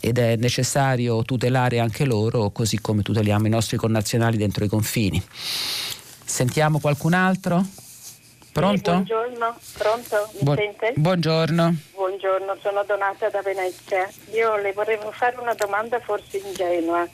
[0.00, 5.22] ed è necessario tutelare anche loro così come tuteliamo i nostri connazionali dentro i confini.
[6.24, 7.83] Sentiamo qualcun altro?
[8.54, 8.76] Pronto?
[8.76, 10.28] Sì, buongiorno, pronto?
[10.34, 10.92] Mi Bu- sente?
[10.94, 11.74] Buongiorno.
[11.92, 14.08] Buongiorno, sono Donata da Venezia.
[14.30, 17.04] Io le volevo fare una domanda forse ingenua,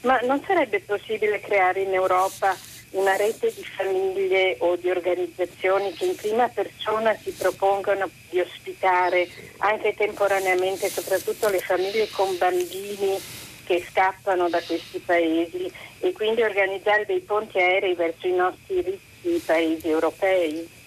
[0.00, 2.56] ma non sarebbe possibile creare in Europa
[2.90, 9.28] una rete di famiglie o di organizzazioni che in prima persona si propongano di ospitare
[9.58, 13.16] anche temporaneamente soprattutto le famiglie con bambini
[13.62, 19.40] che scappano da questi paesi e quindi organizzare dei ponti aerei verso i nostri ricchi
[19.46, 20.78] paesi europei?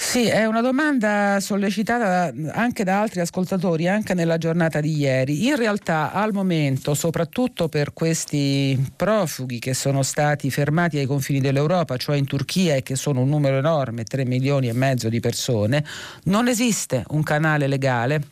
[0.00, 5.46] Sì, è una domanda sollecitata anche da altri ascoltatori, anche nella giornata di ieri.
[5.46, 11.98] In realtà al momento, soprattutto per questi profughi che sono stati fermati ai confini dell'Europa,
[11.98, 15.84] cioè in Turchia e che sono un numero enorme, 3 milioni e mezzo di persone,
[16.24, 18.22] non esiste un canale legale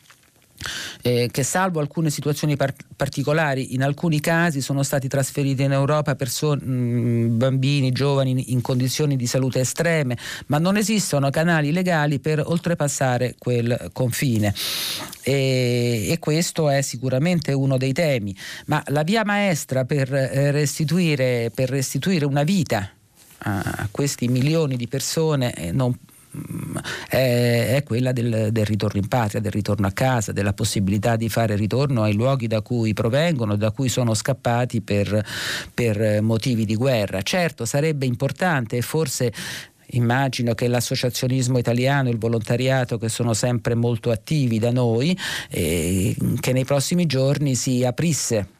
[1.01, 6.15] eh, che salvo alcune situazioni par- particolari, in alcuni casi sono stati trasferiti in Europa
[6.15, 12.41] person- mh, bambini, giovani in, condizioni di salute estreme, ma non esistono canali legali per
[12.45, 14.53] oltrepassare quel confine.
[15.21, 18.35] E, e questo è sicuramente uno dei temi,
[18.67, 22.91] ma la via maestra per eh, restituire, per restituire una vita
[23.39, 25.95] a questi milioni di persone eh, non
[27.09, 31.29] è, è quella del, del, ritorno in patria, del ritorno a casa, della possibilità di
[31.29, 35.25] fare ritorno ai luoghi da cui provengono, da cui sono scappati per,
[35.73, 37.21] per motivi di guerra.
[37.21, 39.31] Certo, sarebbe importante e forse
[39.91, 45.17] immagino che l'associazionismo italiano, il volontariato che sono sempre molto attivi da noi,
[45.49, 48.55] eh, che nei prossimi giorni si aprisse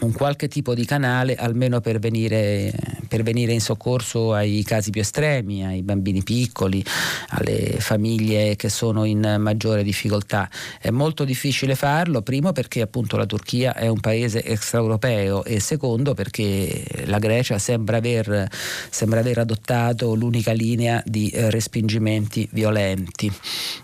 [0.00, 2.72] un qualche tipo di canale almeno per venire,
[3.14, 6.84] per venire, in soccorso ai casi più estremi, ai bambini piccoli,
[7.28, 10.50] alle famiglie che sono in maggiore difficoltà.
[10.80, 16.14] È molto difficile farlo, primo perché appunto la Turchia è un paese extraeuropeo e secondo
[16.14, 18.48] perché la Grecia sembra aver,
[18.90, 23.30] sembra aver adottato l'unica linea di respingimenti violenti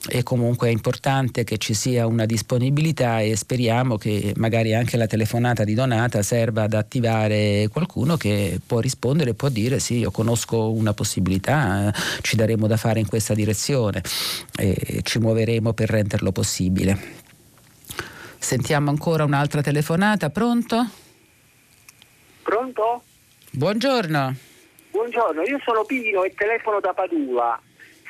[0.09, 5.07] e comunque è importante che ci sia una disponibilità e speriamo che magari anche la
[5.07, 10.11] telefonata di chiamata serva ad attivare qualcuno che può rispondere e può dire sì, io
[10.11, 11.93] conosco una possibilità,
[12.23, 14.03] ci daremo da fare in questa direzione
[14.57, 16.99] e ci muoveremo per renderlo possibile.
[18.39, 20.89] Sentiamo ancora un'altra telefonata, pronto?
[22.43, 23.03] Pronto?
[23.53, 24.35] Buongiorno.
[24.91, 27.61] Buongiorno, io sono Pino e telefono da Padula.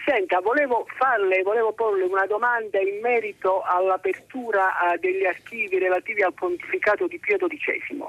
[0.04, 6.32] Senta, volevo farle, volevo porle una domanda in merito all'apertura uh, degli archivi relativi al
[6.32, 8.04] pontificato di Pio XII.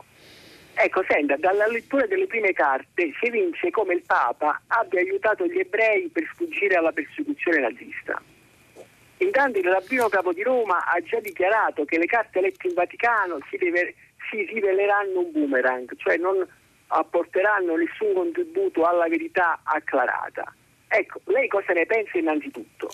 [0.74, 5.60] Ecco, senta, dalla lettura delle prime carte si evince come il Papa abbia aiutato gli
[5.60, 8.22] ebrei per sfuggire alla persecuzione nazista.
[9.18, 13.38] Intanto il rabbino capo di Roma ha già dichiarato che le carte lette in Vaticano
[13.50, 13.94] si, deve,
[14.30, 16.44] si riveleranno un boomerang, cioè non
[16.88, 20.52] apporteranno nessun contributo alla verità acclarata.
[20.88, 22.90] Ecco, lei cosa ne pensa innanzitutto?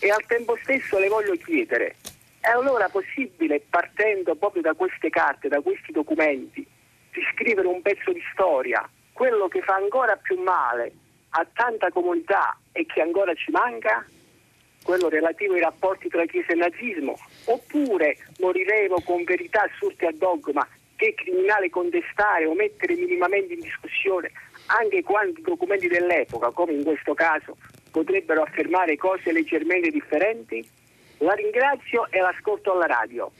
[0.00, 1.96] E al tempo stesso le voglio chiedere,
[2.40, 6.66] è allora possibile, partendo proprio da queste carte, da questi documenti,
[7.12, 10.92] riscrivere un pezzo di storia, quello che fa ancora più male
[11.30, 14.04] a tanta comunità e che ancora ci manca?
[14.82, 17.16] Quello relativo ai rapporti tra Chiesa e nazismo?
[17.44, 23.60] Oppure moriremo con verità assurte a dogma che è criminale contestare o mettere minimamente in
[23.60, 24.30] discussione
[24.66, 27.56] anche quando i documenti dell'epoca, come in questo caso,
[27.90, 30.66] potrebbero affermare cose leggermente differenti?
[31.18, 33.30] La ringrazio e l'ascolto alla radio.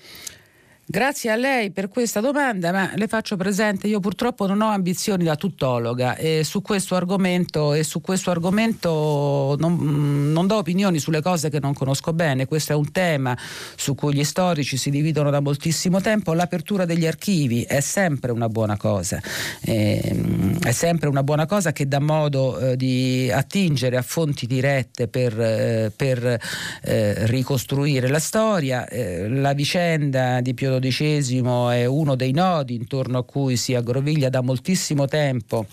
[0.92, 5.24] Grazie a lei per questa domanda, ma le faccio presente, io purtroppo non ho ambizioni
[5.24, 11.22] da tuttologa e su questo argomento, e su questo argomento non, non, do opinioni sulle
[11.22, 13.34] cose che non conosco bene, questo è un tema
[13.74, 18.50] su cui gli storici si dividono da moltissimo tempo, l'apertura degli archivi è sempre una
[18.50, 19.18] buona cosa,
[19.62, 25.08] eh, è sempre una buona cosa che dà modo eh, di attingere a fonti dirette
[25.08, 26.38] per, eh, per
[26.82, 33.18] eh, ricostruire la storia, eh, la vicenda di Pio XII è uno dei nodi intorno
[33.18, 35.66] a cui si aggroviglia da moltissimo tempo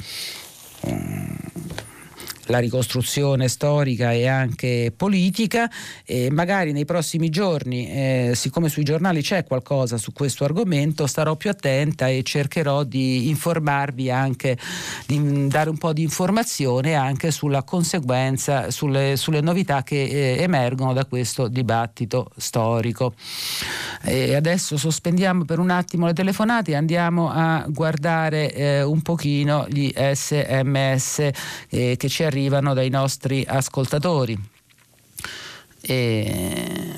[2.50, 5.70] la ricostruzione storica e anche politica
[6.04, 11.36] e magari nei prossimi giorni, eh, siccome sui giornali c'è qualcosa su questo argomento, starò
[11.36, 14.58] più attenta e cercherò di informarvi anche,
[15.06, 20.94] di dare un po' di informazione anche sulla conseguenza, sulle, sulle novità che eh, emergono
[20.94, 23.14] da questo dibattito storico.
[24.02, 29.68] E adesso sospendiamo per un attimo le telefonate e andiamo a guardare eh, un pochino
[29.70, 31.30] gli sms
[31.70, 32.39] eh, che ci arrivano
[32.74, 34.38] dai nostri ascoltatori.
[35.82, 36.90] E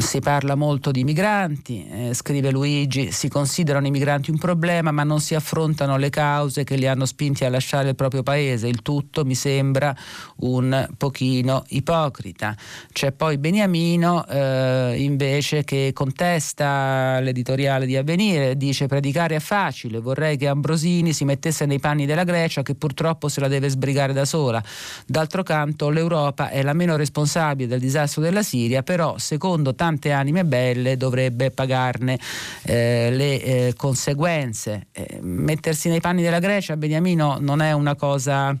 [0.00, 5.02] si parla molto di migranti, eh, scrive Luigi, si considerano i migranti un problema ma
[5.02, 8.82] non si affrontano le cause che li hanno spinti a lasciare il proprio paese, il
[8.82, 9.94] tutto mi sembra
[10.36, 12.56] un pochino ipocrita.
[12.92, 20.36] C'è poi Beniamino eh, invece che contesta l'editoriale di Avvenire, dice predicare è facile, vorrei
[20.36, 24.24] che Ambrosini si mettesse nei panni della Grecia che purtroppo se la deve sbrigare da
[24.24, 24.62] sola.
[25.06, 30.44] D'altro canto l'Europa è la meno responsabile del disastro della Siria, però secondo tante anime
[30.44, 32.18] belle dovrebbe pagarne
[32.64, 34.86] eh, le eh, conseguenze.
[34.92, 38.56] Eh, mettersi nei panni della Grecia, Beniamino, non è una cosa...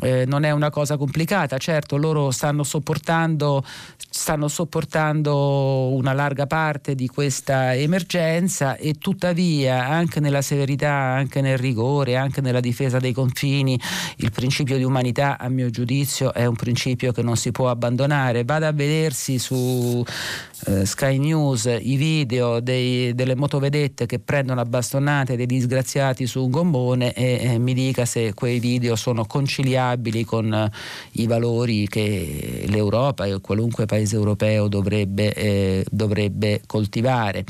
[0.00, 3.62] Eh, non è una cosa complicata, certo loro stanno sopportando
[4.12, 11.56] stanno sopportando una larga parte di questa emergenza e tuttavia anche nella severità, anche nel
[11.56, 13.80] rigore, anche nella difesa dei confini,
[14.16, 18.44] il principio di umanità a mio giudizio è un principio che non si può abbandonare.
[18.44, 20.04] Vada a vedersi su
[20.66, 26.44] eh, Sky News i video dei, delle motovedette che prendono a bastonate dei disgraziati su
[26.44, 30.70] un gommone e eh, mi dica se quei video sono conciliabili con eh,
[31.12, 37.44] i valori che l'Europa e qualunque paese paese europeo dovrebbe, eh, dovrebbe coltivare.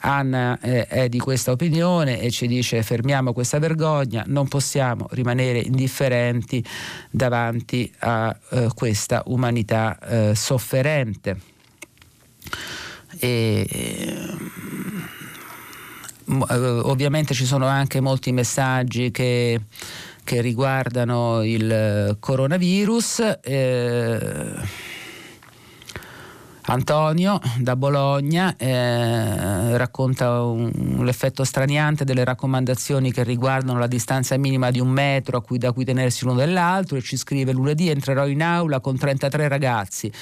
[0.00, 5.58] Anna eh, è di questa opinione e ci dice fermiamo questa vergogna, non possiamo rimanere
[5.58, 6.64] indifferenti
[7.10, 11.56] davanti a eh, questa umanità eh, sofferente.
[13.18, 13.66] E,
[16.50, 19.60] eh, ovviamente ci sono anche molti messaggi che,
[20.24, 23.38] che riguardano il coronavirus.
[23.42, 24.96] Eh,
[26.72, 30.70] Antonio da Bologna eh, racconta un,
[31.02, 35.84] l'effetto straniante delle raccomandazioni che riguardano la distanza minima di un metro cui, da cui
[35.84, 40.12] tenersi l'uno dall'altro e ci scrive lunedì entrerò in aula con 33 ragazzi.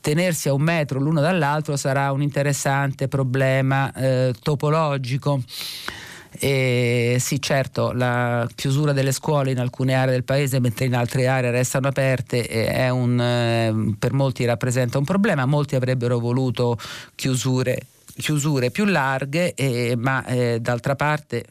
[0.00, 5.42] Tenersi a un metro l'uno dall'altro sarà un interessante problema eh, topologico.
[6.38, 11.26] E sì, certo, la chiusura delle scuole in alcune aree del paese, mentre in altre
[11.26, 15.44] aree restano aperte, è un, eh, per molti rappresenta un problema.
[15.46, 16.78] Molti avrebbero voluto
[17.14, 21.44] chiusure, chiusure più larghe, eh, ma eh, d'altra parte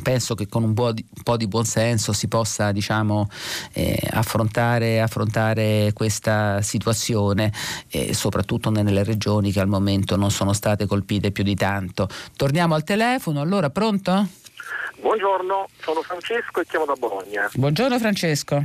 [0.00, 3.28] penso che con un po' di, un po di buonsenso si possa diciamo,
[3.72, 7.52] eh, affrontare, affrontare, questa situazione,
[7.90, 12.08] eh, soprattutto nelle regioni che al momento non sono state colpite più di tanto.
[12.36, 14.26] Torniamo al telefono, allora pronto?
[15.00, 17.50] Buongiorno, sono Francesco e chiamo da Bologna.
[17.52, 18.64] Buongiorno Francesco.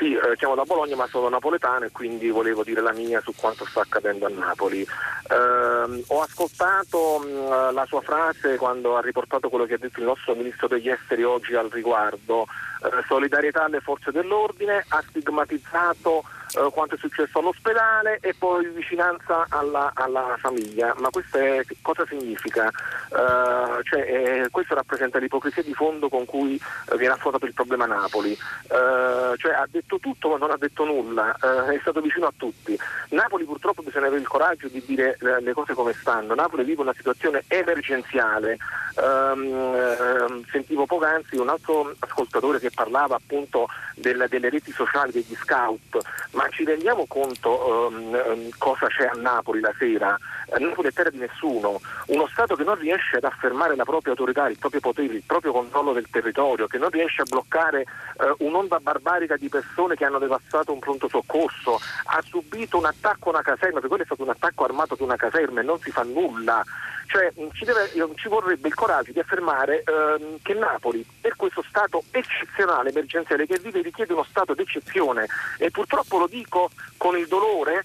[0.00, 3.34] Sì, eh, chiamo da Bologna ma sono napoletano e quindi volevo dire la mia su
[3.36, 4.80] quanto sta accadendo a Napoli.
[4.80, 10.00] Eh, ho ascoltato mh, mm, la sua frase quando ha riportato quello che ha detto
[10.00, 12.46] il nostro Ministro degli Esteri oggi al riguardo.
[12.82, 16.24] Eh, solidarietà alle forze dell'ordine, ha stigmatizzato
[16.54, 20.94] eh, quanto è successo all'ospedale e poi vicinanza alla, alla famiglia.
[20.98, 22.70] Ma questo è, cosa significa?
[23.10, 27.84] Uh, cioè, eh, questo rappresenta l'ipocrisia di fondo con cui eh, viene affrontato il problema
[27.84, 28.36] Napoli.
[28.68, 32.78] Uh, cioè, ha detto tutto ma non ha detto nulla, è stato vicino a tutti.
[33.10, 36.34] Napoli purtroppo bisogna avere il coraggio di dire le cose come stanno.
[36.34, 38.56] Napoli vive una situazione emergenziale.
[38.94, 45.98] Um, sentivo poc'anzi un altro ascoltatore che parlava appunto del, delle reti sociali degli scout,
[46.32, 50.18] ma ci rendiamo conto um, cosa c'è a Napoli la sera?
[50.52, 54.12] A Napoli è terra di nessuno, uno Stato che non riesce ad affermare la propria
[54.12, 58.44] autorità, il proprio potere, il proprio controllo del territorio, che non riesce a bloccare uh,
[58.44, 63.32] un'onda barbarica di persone che hanno devastato un pronto soccorso, ha subito un attacco a
[63.34, 65.90] una caserma, perché quello è stato un attacco armato ad una caserma e non si
[65.90, 66.64] fa nulla.
[67.10, 72.04] Cioè, ci, deve, ci, vorrebbe il coraggio di affermare ehm, che Napoli, per questo stato
[72.12, 75.26] eccezionale, emergenziale che vive, richiede uno stato d'eccezione.
[75.58, 77.84] E purtroppo lo dico con il dolore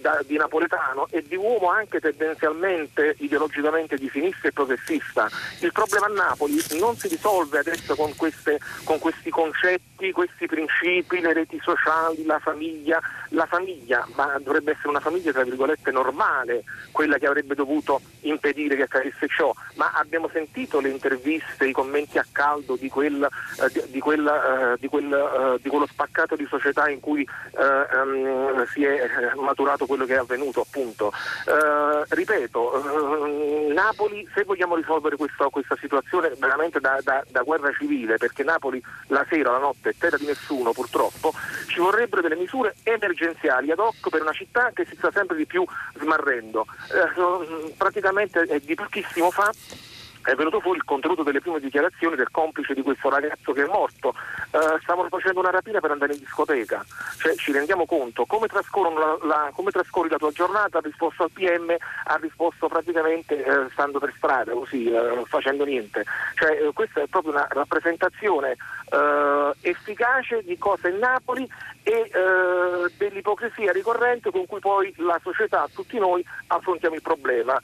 [0.00, 5.28] da, di napoletano e di uomo anche tendenzialmente ideologicamente di sinistra e progressista.
[5.60, 11.20] Il problema a Napoli non si risolve adesso con, queste, con questi concetti questi principi,
[11.20, 13.00] le reti sociali, la famiglia,
[13.30, 18.76] la famiglia, ma dovrebbe essere una famiglia tra virgolette normale, quella che avrebbe dovuto impedire
[18.76, 23.68] che accadesse ciò, ma abbiamo sentito le interviste, i commenti a caldo di, quel, eh,
[23.72, 28.66] di, di, quel, eh, di, quel, eh, di quello spaccato di società in cui um,
[28.68, 31.12] si è maturato quello che è avvenuto appunto.
[32.08, 38.42] ripeto, Napoli se vogliamo risolvere questa, questa situazione veramente da, da, da guerra civile, perché
[38.42, 41.32] Napoli la sera, la notte è terra di nessuno purtroppo,
[41.66, 45.46] ci vorrebbero delle misure emergenziali ad hoc per una città che si sta sempre di
[45.46, 45.64] più
[45.98, 46.66] smarrendo.
[46.92, 49.50] Eh, praticamente è di pochissimo fa
[50.22, 53.66] è venuto fuori il contenuto delle prime dichiarazioni del complice di questo ragazzo che è
[53.66, 54.14] morto.
[54.50, 56.84] Uh, stavano facendo una rapina per andare in discoteca.
[57.18, 61.30] Cioè, ci rendiamo conto come, la, la, come trascorri la tua giornata, ha risposto al
[61.32, 66.04] PM, ha risposto praticamente uh, stando per strada, così, uh, facendo niente.
[66.34, 68.56] Cioè, questa è proprio una rappresentazione
[69.60, 71.48] efficace di cosa è Napoli
[71.84, 72.10] e
[72.96, 77.56] dell'ipocrisia ricorrente con cui poi la società, tutti noi, affrontiamo il problema,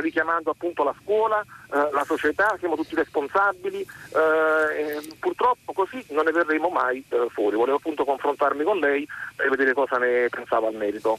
[0.00, 6.32] richiamando appunto la scuola, eh, la società, siamo tutti responsabili, eh, purtroppo così non ne
[6.32, 7.56] verremo mai eh, fuori.
[7.56, 11.18] Volevo appunto confrontarmi con lei e vedere cosa ne pensava al merito.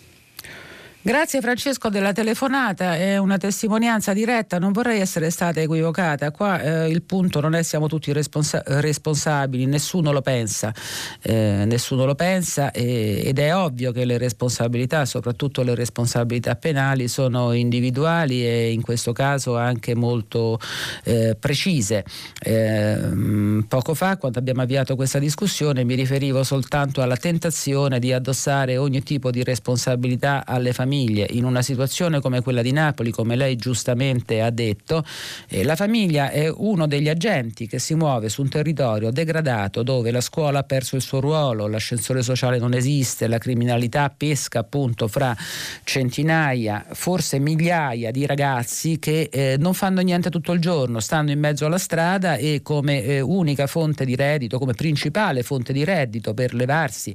[1.02, 6.90] Grazie Francesco della telefonata, è una testimonianza diretta, non vorrei essere stata equivocata, qua eh,
[6.90, 10.74] il punto non è siamo tutti responsa- responsabili, nessuno lo pensa,
[11.22, 17.08] eh, nessuno lo pensa e, ed è ovvio che le responsabilità, soprattutto le responsabilità penali,
[17.08, 20.60] sono individuali e in questo caso anche molto
[21.06, 22.04] eh, precise.
[22.42, 28.76] Ehm, poco fa, quando abbiamo avviato questa discussione, mi riferivo soltanto alla tentazione di addossare
[28.76, 33.36] ogni tipo di responsabilità alle famiglie famiglie in una situazione come quella di Napoli, come
[33.36, 35.06] lei giustamente ha detto,
[35.48, 40.10] eh, la famiglia è uno degli agenti che si muove su un territorio degradato dove
[40.10, 45.08] la scuola ha perso il suo ruolo, l'ascensore sociale non esiste, la criminalità pesca appunto
[45.08, 45.36] fra
[45.84, 51.40] centinaia, forse migliaia di ragazzi che eh, non fanno niente tutto il giorno, stanno in
[51.40, 56.34] mezzo alla strada e come eh, unica fonte di reddito, come principale fonte di reddito
[56.34, 57.14] per levarsi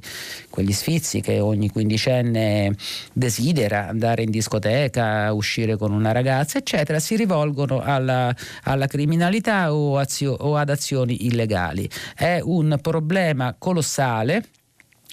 [0.49, 2.73] quegli sfizi che ogni quindicenne
[3.11, 9.73] desidera sera, andare in discoteca, uscire con una ragazza, eccetera, si rivolgono alla, alla criminalità
[9.73, 11.89] o, azio, o ad azioni illegali.
[12.15, 14.45] È un problema colossale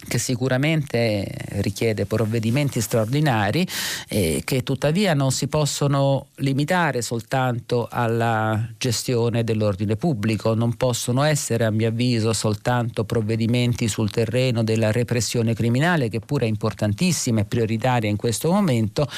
[0.06, 1.26] che sicuramente
[1.60, 3.66] richiede provvedimenti straordinari
[4.08, 11.64] eh, che tuttavia non si possono limitare soltanto alla gestione dell'ordine pubblico, non possono essere
[11.64, 17.44] a mio avviso soltanto provvedimenti sul terreno della repressione criminale che pure è importantissima e
[17.44, 19.08] prioritaria in questo momento,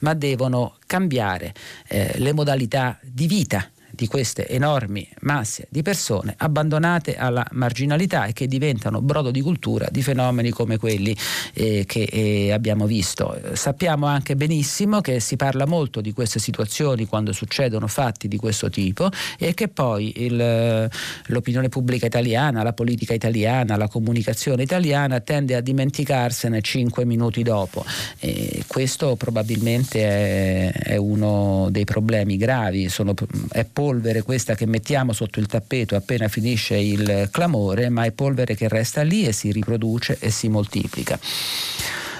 [0.00, 1.54] ma devono cambiare
[1.88, 8.32] eh, le modalità di vita di queste enormi masse di persone abbandonate alla marginalità e
[8.32, 11.16] che diventano brodo di cultura di fenomeni come quelli
[11.52, 13.38] eh, che eh, abbiamo visto.
[13.52, 18.68] Sappiamo anche benissimo che si parla molto di queste situazioni quando succedono fatti di questo
[18.70, 20.90] tipo e che poi il,
[21.26, 27.84] l'opinione pubblica italiana, la politica italiana, la comunicazione italiana tende a dimenticarsene cinque minuti dopo.
[28.18, 33.14] E questo probabilmente è, è uno dei problemi gravi, sono,
[33.50, 38.54] è polvere questa che mettiamo sotto il tappeto appena finisce il clamore, ma è polvere
[38.54, 41.18] che resta lì e si riproduce e si moltiplica.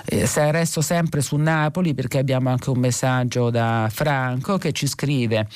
[0.04, 5.48] Eh, resto sempre su Napoli perché abbiamo anche un messaggio da Franco che ci scrive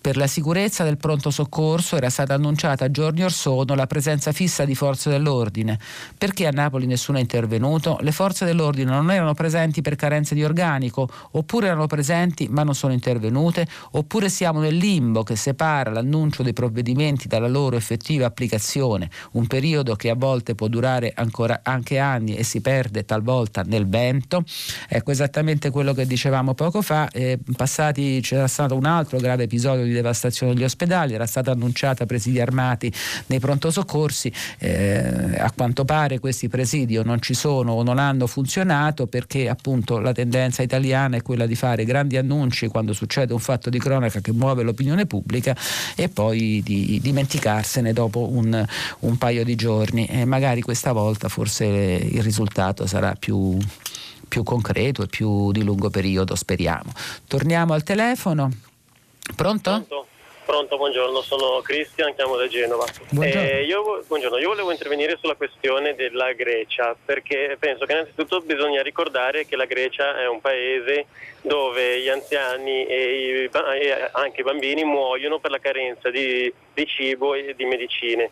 [0.00, 4.64] per la sicurezza del pronto soccorso era stata annunciata giorni or sono la presenza fissa
[4.64, 5.78] di forze dell'ordine.
[6.16, 7.98] Perché a Napoli nessuno è intervenuto?
[8.00, 12.74] Le forze dell'ordine non erano presenti per carenze di organico, oppure erano presenti ma non
[12.74, 19.10] sono intervenute, oppure siamo nel limbo che separa l'annuncio dei provvedimenti dalla loro effettiva applicazione,
[19.32, 23.88] un periodo che a volte può durare ancora anche anni e si perde talvolta nel
[23.88, 24.44] vento.
[24.88, 29.84] Ecco esattamente quello che dicevamo poco fa, eh, passati c'era stato un altro grave episodio
[29.88, 32.92] di devastazione degli ospedali, era stata annunciata presidi armati
[33.26, 37.98] nei pronto soccorsi, eh, a quanto pare questi presidi o non ci sono o non
[37.98, 43.32] hanno funzionato perché appunto la tendenza italiana è quella di fare grandi annunci quando succede
[43.32, 45.56] un fatto di cronaca che muove l'opinione pubblica
[45.94, 48.64] e poi di dimenticarsene dopo un,
[49.00, 53.56] un paio di giorni e magari questa volta forse il risultato sarà più
[54.28, 56.92] più concreto e più di lungo periodo, speriamo.
[57.26, 58.67] Torniamo al telefono.
[59.34, 59.70] Pronto?
[59.70, 60.06] Pronto?
[60.48, 62.86] Pronto, buongiorno, sono Cristian, chiamo da Genova.
[63.10, 63.48] Buongiorno.
[63.50, 64.38] Eh, io, buongiorno.
[64.38, 69.66] io volevo intervenire sulla questione della Grecia perché penso che innanzitutto bisogna ricordare che la
[69.66, 71.04] Grecia è un paese
[71.42, 73.50] dove gli anziani e, i,
[73.82, 78.30] e anche i bambini muoiono per la carenza di, di cibo e di medicine.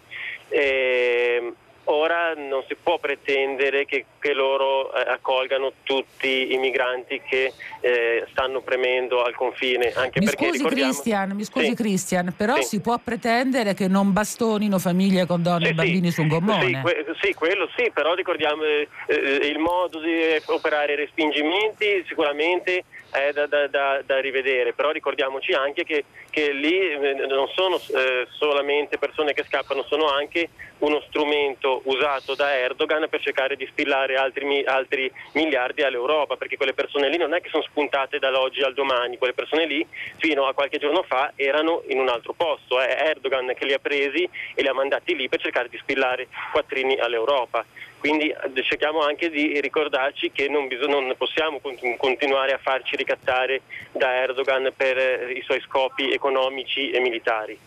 [0.49, 1.53] E,
[1.87, 8.25] ora non si può pretendere che, che loro eh, accolgano tutti i migranti che eh,
[8.31, 9.93] stanno premendo al confine.
[9.95, 10.91] Anche mi perché scusi ricordiamo...
[10.93, 11.75] Cristian, mi scusi Sì.
[11.75, 12.63] Cristian, però Sì.
[12.63, 16.65] si può pretendere che non bastonino famiglie con donne Sì, e bambini su un gommone.
[16.67, 20.15] Sì, que- sì, quello sì, però ricordiamo eh, eh, il modo di
[20.47, 26.53] operare i respingimenti sicuramente è da, da- da- da rivedere, però ricordiamoci anche che, che
[26.53, 32.55] lì eh, non sono eh, solamente persone che scappano, sono anche uno strumento usato da
[32.55, 37.41] Erdogan per cercare di spillare altri, altri miliardi all'Europa, perché quelle persone lì non è
[37.41, 39.87] che sono spuntate dall'oggi al domani, quelle persone lì
[40.19, 43.79] fino a qualche giorno fa erano in un altro posto, è Erdogan che li ha
[43.79, 47.65] presi e li ha mandati lì per cercare di spillare quattrini all'Europa.
[47.99, 52.97] Quindi eh, cerchiamo anche di ricordarci che non, bis- non possiamo cont- continuare a farci
[52.97, 53.63] ricattare
[53.93, 57.59] da Erdogan per eh, i suoi scopi economici e militari.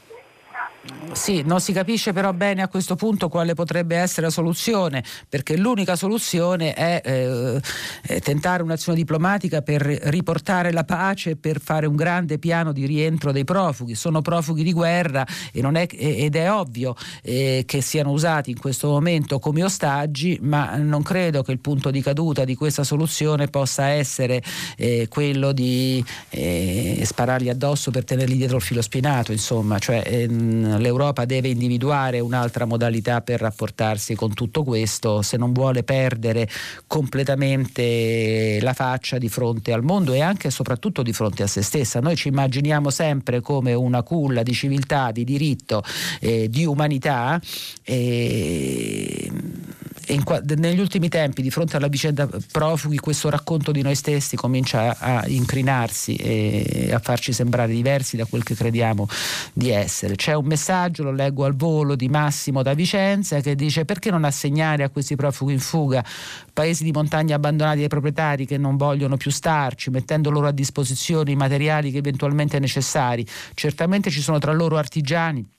[1.11, 5.57] Sì, non si capisce però bene a questo punto quale potrebbe essere la soluzione, perché
[5.57, 7.61] l'unica soluzione è eh,
[8.03, 13.31] eh, tentare un'azione diplomatica per riportare la pace, per fare un grande piano di rientro
[13.31, 13.95] dei profughi.
[13.95, 19.39] Sono profughi di guerra è- ed è ovvio eh, che siano usati in questo momento
[19.39, 24.41] come ostaggi, ma non credo che il punto di caduta di questa soluzione possa essere
[24.77, 30.48] eh, quello di eh, sparargli addosso per tenerli dietro il filo spinato, insomma, cioè ehm,
[30.49, 36.47] l'Europa deve individuare un'altra modalità per rapportarsi con tutto questo se non vuole perdere
[36.87, 41.61] completamente la faccia di fronte al mondo e anche e soprattutto di fronte a se
[41.61, 41.99] stessa.
[41.99, 45.83] Noi ci immaginiamo sempre come una culla di civiltà, di diritto,
[46.19, 47.39] eh, di umanità.
[47.83, 49.78] E e in
[50.23, 54.97] qua- negli ultimi tempi, di fronte alla vicenda profughi, questo racconto di noi stessi comincia
[54.97, 59.07] a, a incrinarsi e a farci sembrare diversi da quel che crediamo
[59.53, 60.15] di essere.
[60.15, 64.23] C'è un messaggio, lo leggo al volo, di Massimo da Vicenza che dice perché non
[64.23, 66.03] assegnare a questi profughi in fuga
[66.51, 71.31] paesi di montagna abbandonati dai proprietari che non vogliono più starci, mettendo loro a disposizione
[71.31, 73.25] i materiali che eventualmente necessari.
[73.53, 75.57] Certamente ci sono tra loro artigiani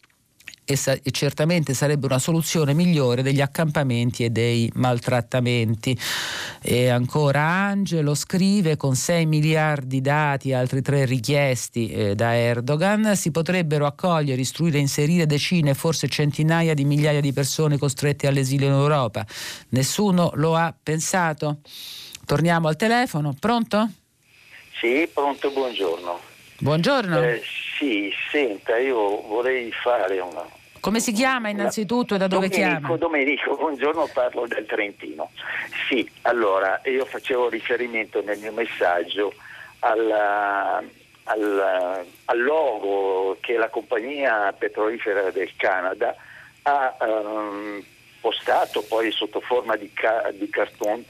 [0.70, 5.98] e, sa- e certamente sarebbe una soluzione migliore degli accampamenti e dei maltrattamenti.
[6.62, 13.16] E ancora Angelo scrive con 6 miliardi dati e altri 3 richiesti eh, da Erdogan
[13.16, 18.68] si potrebbero accogliere, istruire e inserire decine, forse centinaia di migliaia di persone costrette all'esilio
[18.68, 19.26] in Europa.
[19.70, 21.58] Nessuno lo ha pensato?
[22.24, 23.90] Torniamo al telefono, pronto?
[24.78, 26.20] Sì, pronto, buongiorno.
[26.58, 27.22] Buongiorno.
[27.22, 27.42] Eh,
[27.76, 30.58] sì, senta, io vorrei fare una...
[30.80, 32.96] Come si chiama innanzitutto e da dove Domenico, chiama?
[32.96, 35.30] Domenico, buongiorno, parlo del Trentino.
[35.88, 39.32] Sì, allora, io facevo riferimento nel mio messaggio
[39.80, 40.82] alla-
[41.24, 46.14] al, al logo che la compagnia petrolifera del Canada
[46.62, 47.84] ha ehm,
[48.20, 51.04] postato poi sotto forma di, ca- di cartone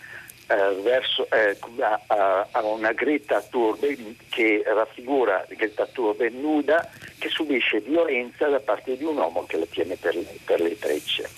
[0.83, 8.49] verso, eh, a, a- una Greta Thunberg che raffigura Greta Thunberg nuda che subisce violenza
[8.49, 11.29] da parte di un uomo che la tiene per le, per le trecce.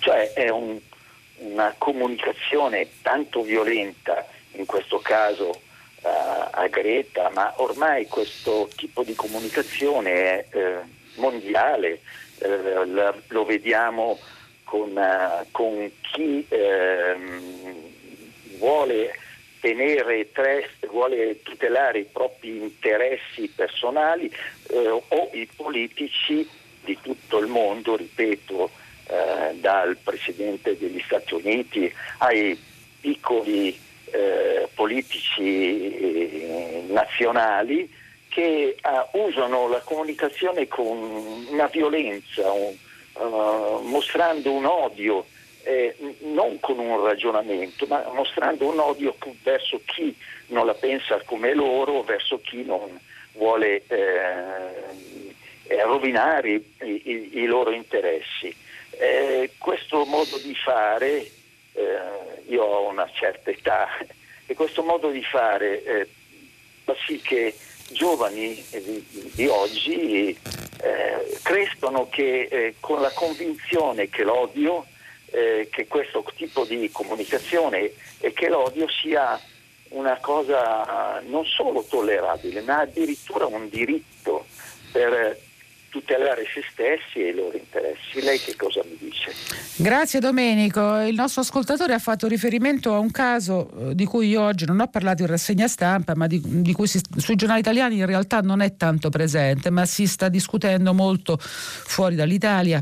[0.00, 0.78] Cioè è un-
[1.38, 5.50] una comunicazione tanto violenta, in questo caso
[6.02, 6.08] eh,
[6.50, 10.76] a Greta, ma ormai questo tipo di comunicazione è eh,
[11.16, 12.00] mondiale,
[12.38, 14.18] eh, lo vediamo
[14.64, 17.90] con, eh, con chi ehm,
[18.62, 19.12] vuole
[19.60, 24.32] tenere trest, vuole tutelare i propri interessi personali
[24.70, 26.48] eh, o i politici
[26.84, 28.70] di tutto il mondo, ripeto,
[29.08, 32.56] eh, dal Presidente degli Stati Uniti ai
[33.00, 33.76] piccoli
[34.12, 37.90] eh, politici eh, nazionali
[38.28, 40.86] che eh, usano la comunicazione con
[41.50, 42.74] una violenza, un-
[43.14, 45.26] eh, mostrando un odio,
[45.64, 50.14] eh, non con un ragionamento, ma mostrando un odio verso chi
[50.48, 52.98] non la pensa come loro, verso chi non
[53.32, 58.54] vuole eh, rovinare i, i- i loro interessi.
[58.90, 61.30] Eh, questo modo di fare,
[61.72, 61.98] eh,
[62.48, 63.88] io ho una certa età,
[64.46, 66.08] e questo modo di fare eh,
[66.84, 67.54] fa sì che
[67.92, 68.62] giovani
[69.34, 70.36] di, oggi
[70.82, 74.86] eh, crescono che, con la convinzione che l'odio,
[75.32, 77.90] eh, che questo tipo di comunicazione
[78.20, 79.40] e che l'odio sia
[79.88, 84.46] una cosa non solo tollerabile, ma addirittura un diritto
[84.92, 85.38] per
[85.92, 88.22] tutelare se stessi e i loro interessi.
[88.22, 89.30] Lei che cosa mi dice?
[89.76, 91.00] Grazie Domenico.
[91.00, 94.80] Il nostro ascoltatore ha fatto riferimento a un caso eh, di cui io oggi non
[94.80, 98.40] ho parlato in rassegna stampa, ma di, di cui si, sui giornali italiani in realtà
[98.40, 102.80] non è tanto presente, ma si sta discutendo molto fuori dall'Italia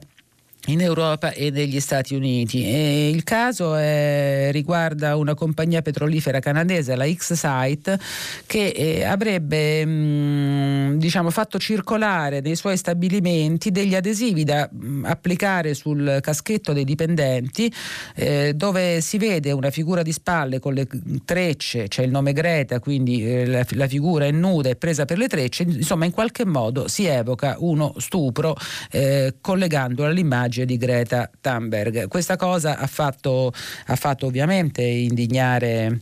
[0.66, 2.64] in Europa e negli Stati Uniti.
[2.64, 7.98] E il caso è, riguarda una compagnia petrolifera canadese, la X-Site,
[8.46, 14.86] che eh, avrebbe mh, mm, diciamo, fatto circolare nei suoi stabilimenti degli adesivi da mh,
[14.86, 17.72] mm, applicare sul caschetto dei dipendenti,
[18.14, 20.86] eh, dove si vede una figura di spalle con le
[21.24, 25.18] trecce, c'è il nome Greta, quindi eh, la, la, figura è nuda e presa per
[25.18, 28.54] le trecce, insomma in qualche modo si evoca uno stupro
[28.90, 32.08] eh, collegandolo all'immagine immagine di Greta Thunberg.
[32.08, 33.52] Questa cosa ha fatto,
[33.86, 36.00] ha fatto ovviamente indignare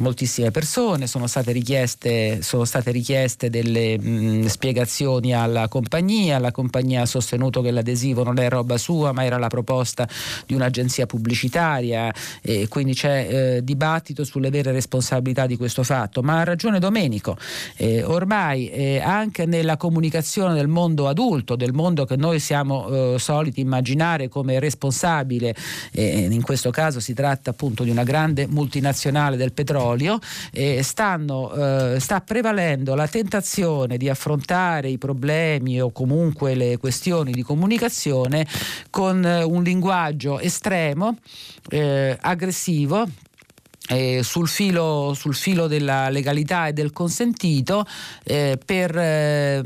[0.00, 7.02] moltissime persone, sono state richieste, sono state richieste delle mh, spiegazioni alla compagnia, la compagnia
[7.02, 10.08] ha sostenuto che l'adesivo non è roba sua ma era la proposta
[10.46, 12.12] di un'agenzia pubblicitaria
[12.42, 17.36] e quindi c'è eh, dibattito sulle vere responsabilità di questo fatto, ma ha ragione Domenico,
[17.76, 23.18] eh, ormai eh, anche nella comunicazione del mondo adulto, del mondo che noi siamo eh,
[23.18, 25.54] soliti immaginare, immaginare come responsabile,
[25.92, 30.18] eh, in questo caso si tratta appunto di una grande multinazionale del petrolio,
[30.50, 31.52] eh, stanno,
[31.94, 38.46] eh, sta prevalendo la tentazione di affrontare i problemi o comunque le questioni di comunicazione
[38.88, 41.18] con eh, un linguaggio estremo,
[41.68, 43.06] eh, aggressivo,
[43.88, 47.84] eh, sul, filo, sul, filo, della legalità e del consentito
[48.22, 49.62] eh, per, eh,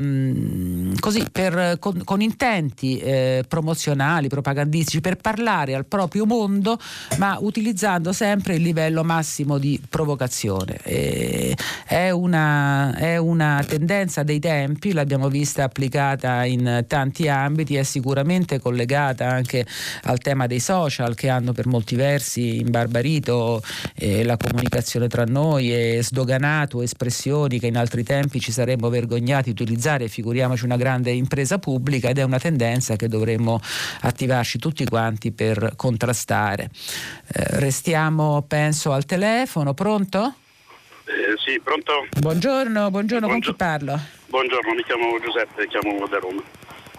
[0.99, 6.77] così, per, con, con, intenti eh, promozionali, propagandistici, per parlare al proprio mondo,
[7.17, 10.77] ma utilizzando sempre il livello massimo di provocazione.
[10.83, 18.59] È una, è, una, tendenza dei tempi, l'abbiamo vista applicata in tanti ambiti, è sicuramente
[18.59, 19.65] collegata anche
[20.03, 23.61] al tema dei social che hanno per molti versi imbarbarito
[24.09, 29.53] eh, la comunicazione tra noi e sdoganato espressioni che in altri tempi ci saremmo vergognati
[29.53, 33.59] di utilizzare, figuriamoci una grande impresa pubblica ed è una tendenza che dovremmo
[34.01, 36.69] attivarci tutti quanti per contrastare.
[37.27, 40.33] Eh, restiamo, penso, al telefono, pronto?
[41.05, 42.07] Eh, sì, pronto?
[42.19, 43.99] Buongiorno, buongiorno, con chi parlo?
[44.27, 46.41] Buongiorno, mi chiamo Giuseppe, chiamo da Roma.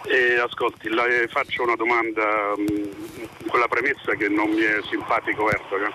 [0.03, 5.49] E ascolti, le faccio una domanda mh, con la premessa che non mi è simpatico
[5.51, 5.93] Erdogan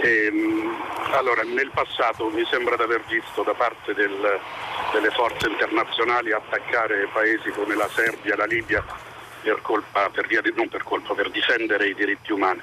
[0.00, 0.76] ehm,
[1.12, 4.40] allora, nel passato mi sembra di aver visto da parte del,
[4.92, 8.84] delle forze internazionali attaccare paesi come la Serbia, la Libia
[9.42, 12.60] per colpa, per via di, non per colpa, per difendere i diritti umani.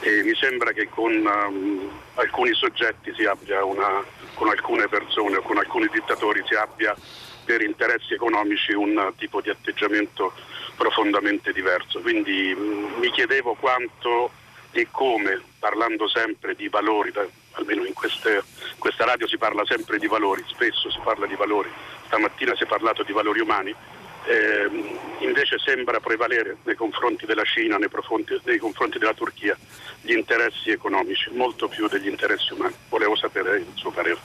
[0.00, 4.02] E mi sembra che con um, alcuni soggetti si abbia una,
[4.34, 6.96] con alcune persone o con alcuni dittatori si abbia
[7.44, 10.32] per interessi economici un tipo di atteggiamento
[10.76, 12.00] profondamente diverso.
[12.00, 14.32] Quindi mh, mi chiedevo quanto
[14.72, 17.12] e come, parlando sempre di valori,
[17.52, 18.42] almeno in queste,
[18.78, 21.70] questa radio si parla sempre di valori, spesso si parla di valori,
[22.06, 23.74] stamattina si è parlato di valori umani,
[24.24, 24.68] eh,
[25.18, 27.88] invece sembra prevalere nei confronti della Cina, nei,
[28.44, 29.56] nei confronti della Turchia,
[30.00, 32.74] gli interessi economici, molto più degli interessi umani.
[32.88, 34.18] Volevo sapere il suo parere.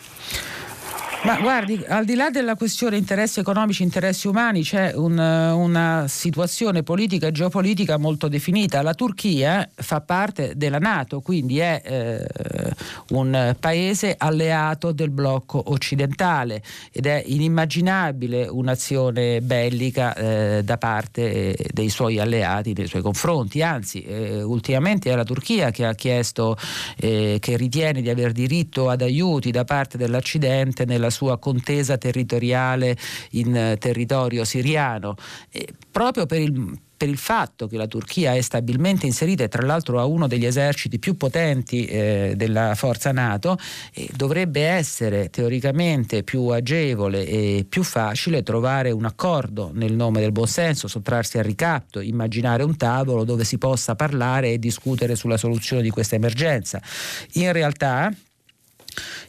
[1.28, 6.84] Ma guardi, al di là della questione interessi economici, interessi umani, c'è un, una situazione
[6.84, 8.82] politica e geopolitica molto definita.
[8.82, 12.26] La Turchia fa parte della Nato, quindi è eh,
[13.10, 16.62] un paese alleato del blocco occidentale
[16.94, 23.62] ed è inimmaginabile un'azione bellica eh, da parte dei suoi alleati nei suoi confronti.
[23.62, 26.56] Anzi, eh, ultimamente è la Turchia che ha chiesto,
[26.96, 32.98] eh, che ritiene di aver diritto ad aiuti da parte dell'Occidente nella sua contesa territoriale
[33.32, 35.16] in eh, territorio siriano,
[35.52, 39.66] eh, proprio per il per il fatto che la Turchia è stabilmente inserita e tra
[39.66, 43.58] l'altro ha uno degli eserciti più potenti eh, della forza NATO,
[43.94, 50.32] eh, dovrebbe essere teoricamente più agevole e più facile trovare un accordo nel nome del
[50.32, 55.84] buonsenso, sottrarsi al ricatto, immaginare un tavolo dove si possa parlare e discutere sulla soluzione
[55.84, 56.82] di questa emergenza.
[57.34, 58.12] In realtà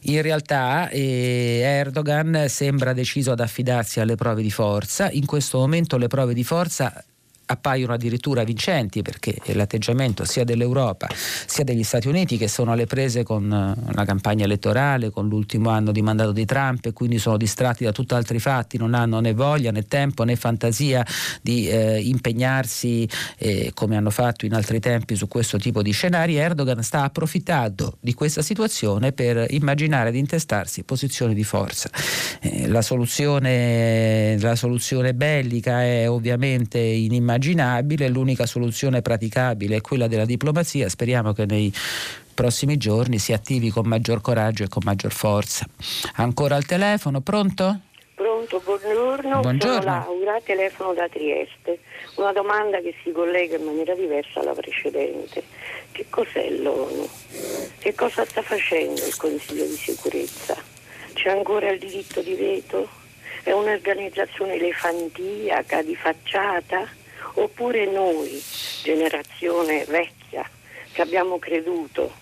[0.03, 5.97] in realtà eh, Erdogan sembra deciso ad affidarsi alle prove di forza, in questo momento
[5.97, 7.05] le prove di forza
[7.51, 11.09] appaiono addirittura vincenti perché l'atteggiamento sia dell'Europa
[11.47, 15.71] sia degli Stati Uniti che sono alle prese con eh, la campagna elettorale, con l'ultimo
[15.71, 19.33] anno di mandato di Trump e quindi sono distratti da tutt'altri fatti, non hanno né
[19.33, 21.05] voglia né tempo né fantasia
[21.41, 23.09] di eh, impegnarsi
[23.39, 27.97] eh, come hanno fatto in altri tempi su questo tipo di scenari, Erdogan sta approfittando
[28.01, 31.91] di questa situazione per immaginare di intestarsi posizioni di forza.
[32.41, 37.37] Eh, la, soluzione, la soluzione bellica è ovviamente inimmaginabile,
[38.09, 41.73] l'unica soluzione praticabile è quella della diplomazia, speriamo che nei
[42.35, 45.67] prossimi giorni si attivi con maggior coraggio e con maggior forza.
[46.17, 47.81] Ancora al telefono, pronto?
[48.15, 49.41] Pronto, buongiorno.
[49.41, 49.81] Buongiorno.
[49.81, 51.79] Sono Laura, telefono da Trieste.
[52.17, 55.43] Una domanda che si collega in maniera diversa alla precedente.
[55.93, 57.09] Che cos'è l'ONU?
[57.79, 60.57] Che cosa sta facendo il Consiglio di sicurezza?
[61.13, 62.89] C'è ancora il diritto di veto?
[63.45, 66.89] È un'organizzazione elefantiaca, di facciata?
[67.35, 68.43] Oppure noi,
[68.83, 70.49] generazione vecchia,
[70.93, 72.13] che abbiamo creduto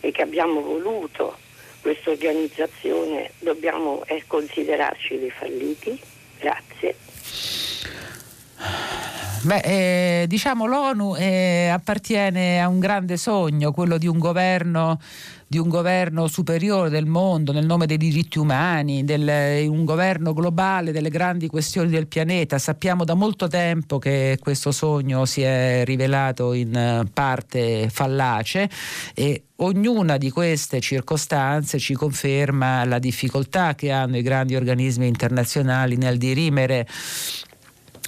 [0.00, 1.36] e che abbiamo voluto
[1.80, 6.00] questa organizzazione, dobbiamo eh, considerarci dei falliti?
[6.38, 6.96] Grazie.
[9.42, 14.98] Beh, eh, diciamo l'ONU eh, appartiene a un grande sogno, quello di un governo
[15.46, 20.90] di un governo superiore del mondo nel nome dei diritti umani, del, un governo globale
[20.90, 22.58] delle grandi questioni del pianeta.
[22.58, 28.68] Sappiamo da molto tempo che questo sogno si è rivelato in eh, parte fallace
[29.14, 35.96] e ognuna di queste circostanze ci conferma la difficoltà che hanno i grandi organismi internazionali
[35.96, 36.86] nel dirimere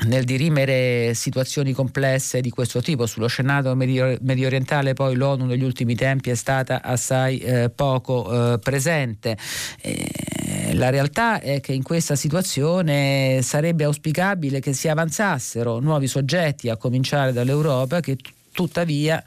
[0.07, 3.07] nel dirimere situazioni complesse di questo tipo.
[3.07, 8.55] Sullo scenario medio, medio orientale poi l'ONU negli ultimi tempi è stata assai eh, poco
[8.55, 9.37] eh, presente.
[9.81, 16.69] Eh, la realtà è che in questa situazione sarebbe auspicabile che si avanzassero nuovi soggetti,
[16.69, 18.17] a cominciare dall'Europa, che
[18.59, 19.23] tuttavia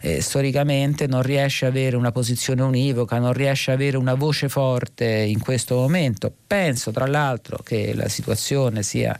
[0.00, 4.48] eh, storicamente non riesce ad avere una posizione univoca, non riesce ad avere una voce
[4.48, 6.32] forte in questo momento.
[6.46, 9.18] Penso tra l'altro che la situazione sia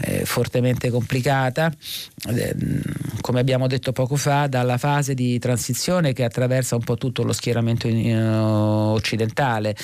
[0.00, 1.72] eh, fortemente complicata,
[2.28, 2.54] eh,
[3.20, 7.32] come abbiamo detto poco fa, dalla fase di transizione che attraversa un po' tutto lo
[7.32, 9.76] schieramento in, uh, occidentale.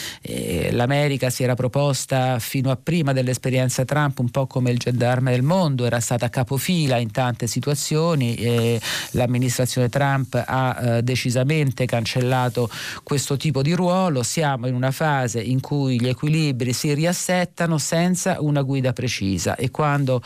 [0.71, 5.43] L'America si era proposta fino a prima dell'esperienza Trump un po' come il gendarme del
[5.43, 8.79] mondo, era stata capofila in tante situazioni
[9.13, 12.69] l'amministrazione Trump ha eh, decisamente cancellato
[13.03, 18.37] questo tipo di ruolo, siamo in una fase in cui gli equilibri si riassettano senza
[18.41, 20.23] una guida precisa e quando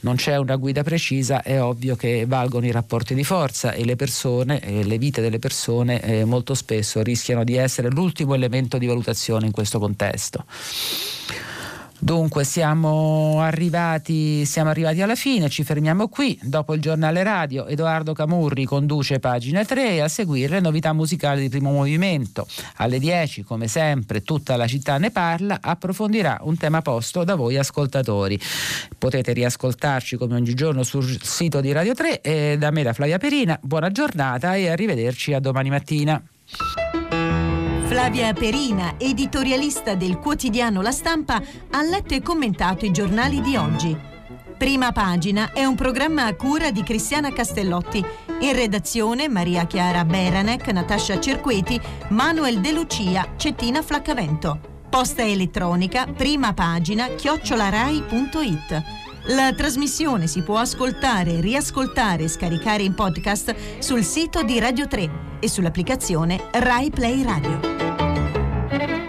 [0.00, 3.96] non c'è una guida precisa è ovvio che valgono i rapporti di forza e le
[3.96, 8.86] persone, eh, le vite delle persone eh, molto spesso rischiano di essere l'ultimo elemento di
[8.86, 10.44] valutazione in questo contesto.
[12.04, 16.36] Dunque siamo arrivati, siamo arrivati, alla fine, ci fermiamo qui.
[16.42, 21.48] Dopo il giornale radio Edoardo Camurri conduce pagina 3 e a seguire novità musicali di
[21.48, 22.48] primo movimento.
[22.78, 27.56] Alle 10, come sempre, tutta la città ne parla, approfondirà un tema posto da voi
[27.56, 28.36] ascoltatori.
[28.98, 33.18] Potete riascoltarci come ogni giorno sul sito di Radio 3 e da me da Flavia
[33.18, 33.56] Perina.
[33.62, 36.20] Buona giornata e arrivederci a domani mattina.
[38.02, 43.96] Flavia Perina, editorialista del quotidiano La Stampa, ha letto e commentato i giornali di oggi.
[44.58, 48.04] Prima pagina è un programma a cura di Cristiana Castellotti.
[48.40, 54.58] In redazione Maria Chiara Beranec, Natascia Cerqueti, Manuel De Lucia, Cettina Flaccavento.
[54.90, 58.82] Posta elettronica, prima pagina, chiocciolarai.it.
[59.26, 65.10] La trasmissione si può ascoltare, riascoltare e scaricare in podcast sul sito di Radio 3
[65.38, 67.81] e sull'applicazione Rai Play Radio.
[68.72, 69.01] Thank you.